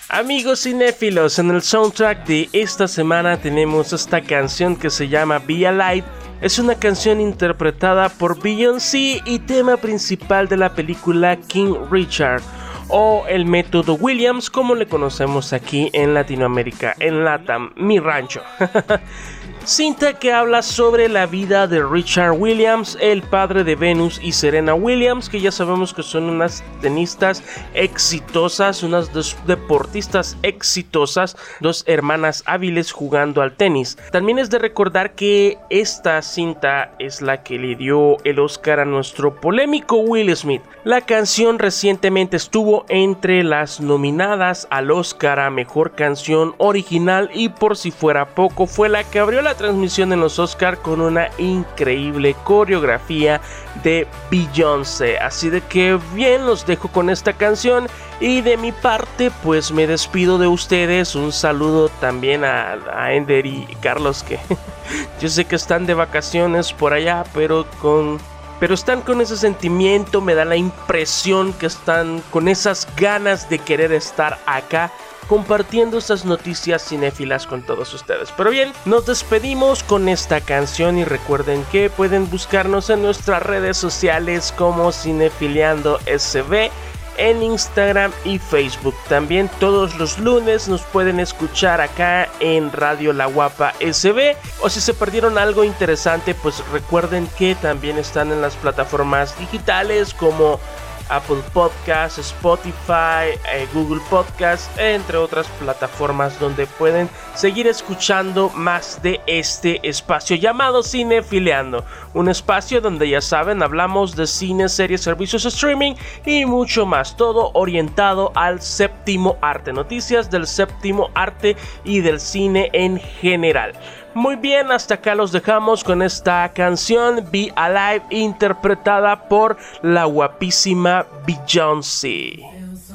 Amigos 0.08 0.64
cinéfilos, 0.64 1.38
en 1.38 1.50
el 1.50 1.62
soundtrack 1.62 2.26
de 2.26 2.48
esta 2.52 2.88
semana 2.88 3.36
tenemos 3.36 3.92
esta 3.92 4.20
canción 4.20 4.74
que 4.74 4.90
se 4.90 5.08
llama 5.08 5.38
Be 5.38 5.68
Alive. 5.68 6.04
Es 6.40 6.58
una 6.58 6.74
canción 6.74 7.20
interpretada 7.20 8.08
por 8.08 8.42
Beyoncé 8.42 9.22
y 9.24 9.38
tema 9.38 9.76
principal 9.76 10.48
de 10.48 10.56
la 10.56 10.74
película 10.74 11.36
King 11.36 11.74
Richard 11.88 12.42
o 12.88 13.24
el 13.28 13.46
método 13.46 13.94
Williams 13.94 14.50
como 14.50 14.74
le 14.74 14.86
conocemos 14.86 15.52
aquí 15.52 15.90
en 15.92 16.14
Latinoamérica, 16.14 16.94
en 16.98 17.24
Latam, 17.24 17.72
mi 17.76 17.98
rancho. 17.98 18.42
Cinta 19.66 20.18
que 20.18 20.30
habla 20.30 20.60
sobre 20.60 21.08
la 21.08 21.24
vida 21.24 21.66
de 21.66 21.82
Richard 21.82 22.32
Williams, 22.32 22.98
el 23.00 23.22
padre 23.22 23.64
de 23.64 23.76
Venus 23.76 24.20
y 24.22 24.32
Serena 24.32 24.74
Williams, 24.74 25.30
que 25.30 25.40
ya 25.40 25.50
sabemos 25.50 25.94
que 25.94 26.02
son 26.02 26.24
unas 26.24 26.62
tenistas 26.82 27.42
exitosas, 27.72 28.82
unas 28.82 29.10
dos 29.14 29.34
deportistas 29.46 30.36
exitosas, 30.42 31.38
dos 31.60 31.82
hermanas 31.86 32.42
hábiles 32.44 32.92
jugando 32.92 33.40
al 33.40 33.56
tenis. 33.56 33.96
También 34.12 34.38
es 34.38 34.50
de 34.50 34.58
recordar 34.58 35.14
que 35.14 35.56
esta 35.70 36.20
cinta 36.20 36.92
es 36.98 37.22
la 37.22 37.42
que 37.42 37.58
le 37.58 37.74
dio 37.74 38.18
el 38.24 38.40
Oscar 38.40 38.80
a 38.80 38.84
nuestro 38.84 39.40
polémico 39.40 39.96
Will 39.96 40.36
Smith. 40.36 40.62
La 40.84 41.00
canción 41.00 41.58
recientemente 41.58 42.36
estuvo 42.36 42.84
entre 42.90 43.42
las 43.42 43.80
nominadas 43.80 44.68
al 44.68 44.90
Oscar 44.90 45.40
a 45.40 45.48
Mejor 45.48 45.94
Canción 45.94 46.54
Original 46.58 47.30
y 47.32 47.48
por 47.48 47.78
si 47.78 47.90
fuera 47.90 48.34
poco 48.34 48.66
fue 48.66 48.90
la 48.90 49.04
que 49.04 49.20
abrió 49.20 49.40
la 49.40 49.53
transmisión 49.54 50.12
en 50.12 50.20
los 50.20 50.38
Oscar 50.38 50.78
con 50.78 51.00
una 51.00 51.30
increíble 51.38 52.34
coreografía 52.44 53.40
de 53.82 54.06
Beyoncé. 54.30 55.18
Así 55.18 55.50
de 55.50 55.60
que 55.60 55.98
bien, 56.14 56.46
los 56.46 56.66
dejo 56.66 56.88
con 56.88 57.10
esta 57.10 57.32
canción 57.32 57.86
y 58.20 58.40
de 58.42 58.56
mi 58.56 58.72
parte 58.72 59.30
pues 59.42 59.72
me 59.72 59.86
despido 59.86 60.38
de 60.38 60.46
ustedes. 60.46 61.14
Un 61.14 61.32
saludo 61.32 61.88
también 62.00 62.44
a, 62.44 62.76
a 62.92 63.12
Ender 63.14 63.46
y 63.46 63.66
Carlos 63.80 64.22
que 64.22 64.38
yo 65.20 65.28
sé 65.28 65.44
que 65.44 65.56
están 65.56 65.86
de 65.86 65.94
vacaciones 65.94 66.72
por 66.72 66.92
allá, 66.92 67.24
pero 67.34 67.66
con 67.80 68.18
pero 68.60 68.74
están 68.74 69.00
con 69.02 69.20
ese 69.20 69.36
sentimiento, 69.36 70.20
me 70.20 70.34
da 70.34 70.44
la 70.44 70.56
impresión 70.56 71.52
que 71.52 71.66
están 71.66 72.22
con 72.30 72.48
esas 72.48 72.88
ganas 72.96 73.50
de 73.50 73.58
querer 73.58 73.92
estar 73.92 74.38
acá 74.46 74.92
compartiendo 75.24 75.98
estas 75.98 76.24
noticias 76.24 76.86
cinéfilas 76.88 77.46
con 77.46 77.62
todos 77.62 77.92
ustedes. 77.94 78.32
Pero 78.36 78.50
bien, 78.50 78.72
nos 78.84 79.06
despedimos 79.06 79.82
con 79.82 80.08
esta 80.08 80.40
canción 80.40 80.98
y 80.98 81.04
recuerden 81.04 81.64
que 81.72 81.90
pueden 81.90 82.30
buscarnos 82.30 82.90
en 82.90 83.02
nuestras 83.02 83.42
redes 83.42 83.76
sociales 83.76 84.52
como 84.56 84.92
Cinefiliando 84.92 85.98
SB 86.06 86.70
en 87.16 87.42
Instagram 87.42 88.12
y 88.24 88.38
Facebook. 88.38 88.94
También 89.08 89.50
todos 89.60 89.96
los 89.96 90.18
lunes 90.18 90.68
nos 90.68 90.82
pueden 90.82 91.20
escuchar 91.20 91.80
acá 91.80 92.28
en 92.40 92.72
Radio 92.72 93.12
La 93.12 93.26
Guapa 93.26 93.72
SB. 93.80 94.36
O 94.62 94.68
si 94.68 94.80
se 94.80 94.94
perdieron 94.94 95.38
algo 95.38 95.64
interesante, 95.64 96.34
pues 96.34 96.62
recuerden 96.72 97.28
que 97.38 97.54
también 97.54 97.98
están 97.98 98.32
en 98.32 98.40
las 98.40 98.56
plataformas 98.56 99.38
digitales 99.38 100.14
como 100.14 100.60
Apple 101.08 101.42
Podcasts, 101.52 102.18
Spotify, 102.18 103.36
eh, 103.52 103.66
Google 103.72 104.00
Podcasts, 104.10 104.70
entre 104.78 105.16
otras 105.16 105.46
plataformas 105.60 106.38
donde 106.40 106.66
pueden 106.66 107.08
seguir 107.34 107.66
escuchando 107.66 108.50
más 108.50 109.02
de 109.02 109.20
este 109.26 109.86
espacio 109.88 110.36
llamado 110.36 110.82
Cinefileando. 110.82 111.84
Un 112.14 112.28
espacio 112.28 112.80
donde 112.80 113.08
ya 113.08 113.20
saben, 113.20 113.62
hablamos 113.62 114.16
de 114.16 114.26
cine, 114.26 114.68
series, 114.68 115.02
servicios 115.02 115.44
streaming 115.44 115.94
y 116.24 116.44
mucho 116.44 116.86
más. 116.86 117.16
Todo 117.16 117.50
orientado 117.54 118.32
al 118.34 118.60
séptimo 118.60 119.36
arte. 119.40 119.72
Noticias 119.72 120.30
del 120.30 120.46
séptimo 120.46 121.10
arte 121.14 121.56
y 121.84 122.00
del 122.00 122.20
cine 122.20 122.70
en 122.72 122.98
general. 122.98 123.72
Muy 124.14 124.36
bien, 124.36 124.70
hasta 124.70 124.94
acá 124.94 125.14
los 125.14 125.32
dejamos 125.32 125.82
con 125.82 126.00
esta 126.00 126.52
canción 126.52 127.28
Be 127.32 127.52
Alive 127.56 128.04
interpretada 128.10 129.28
por 129.28 129.56
la 129.82 130.04
guapísima 130.04 131.04
Beyoncé. 131.26 132.38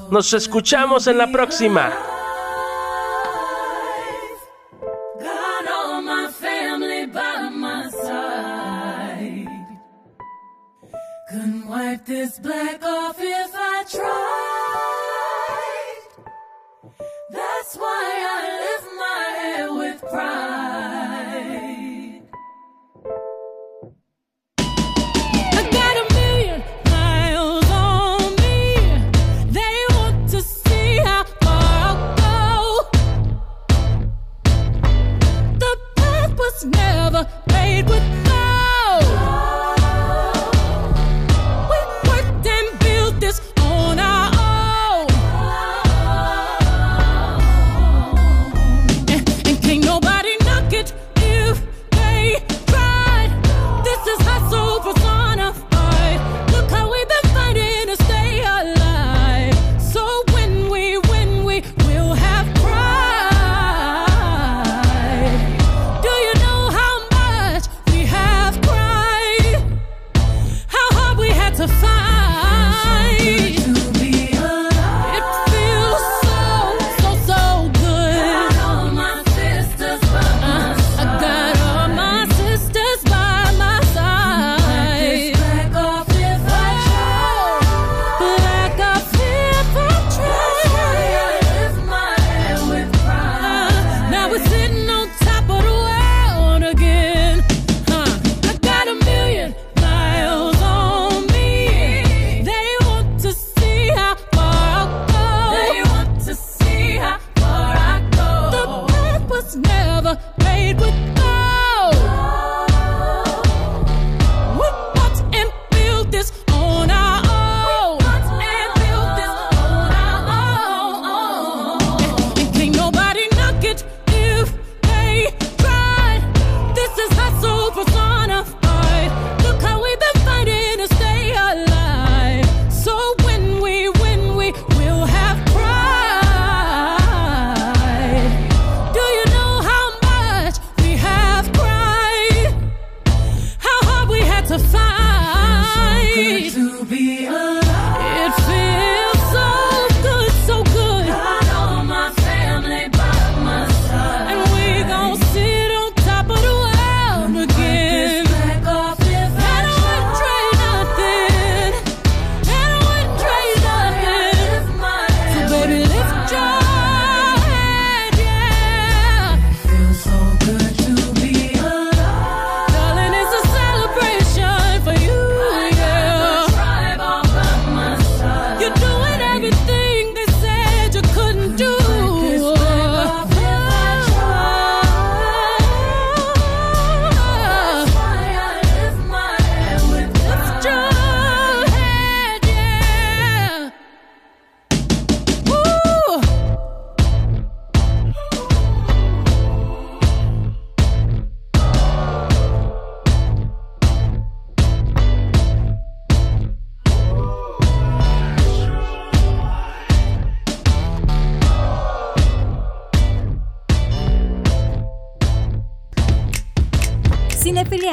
Nos 0.10 0.34
escuchamos 0.34 1.08
en 1.08 1.18
la 1.18 1.28
próxima. 1.28 1.92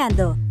Podcast. 0.09 0.46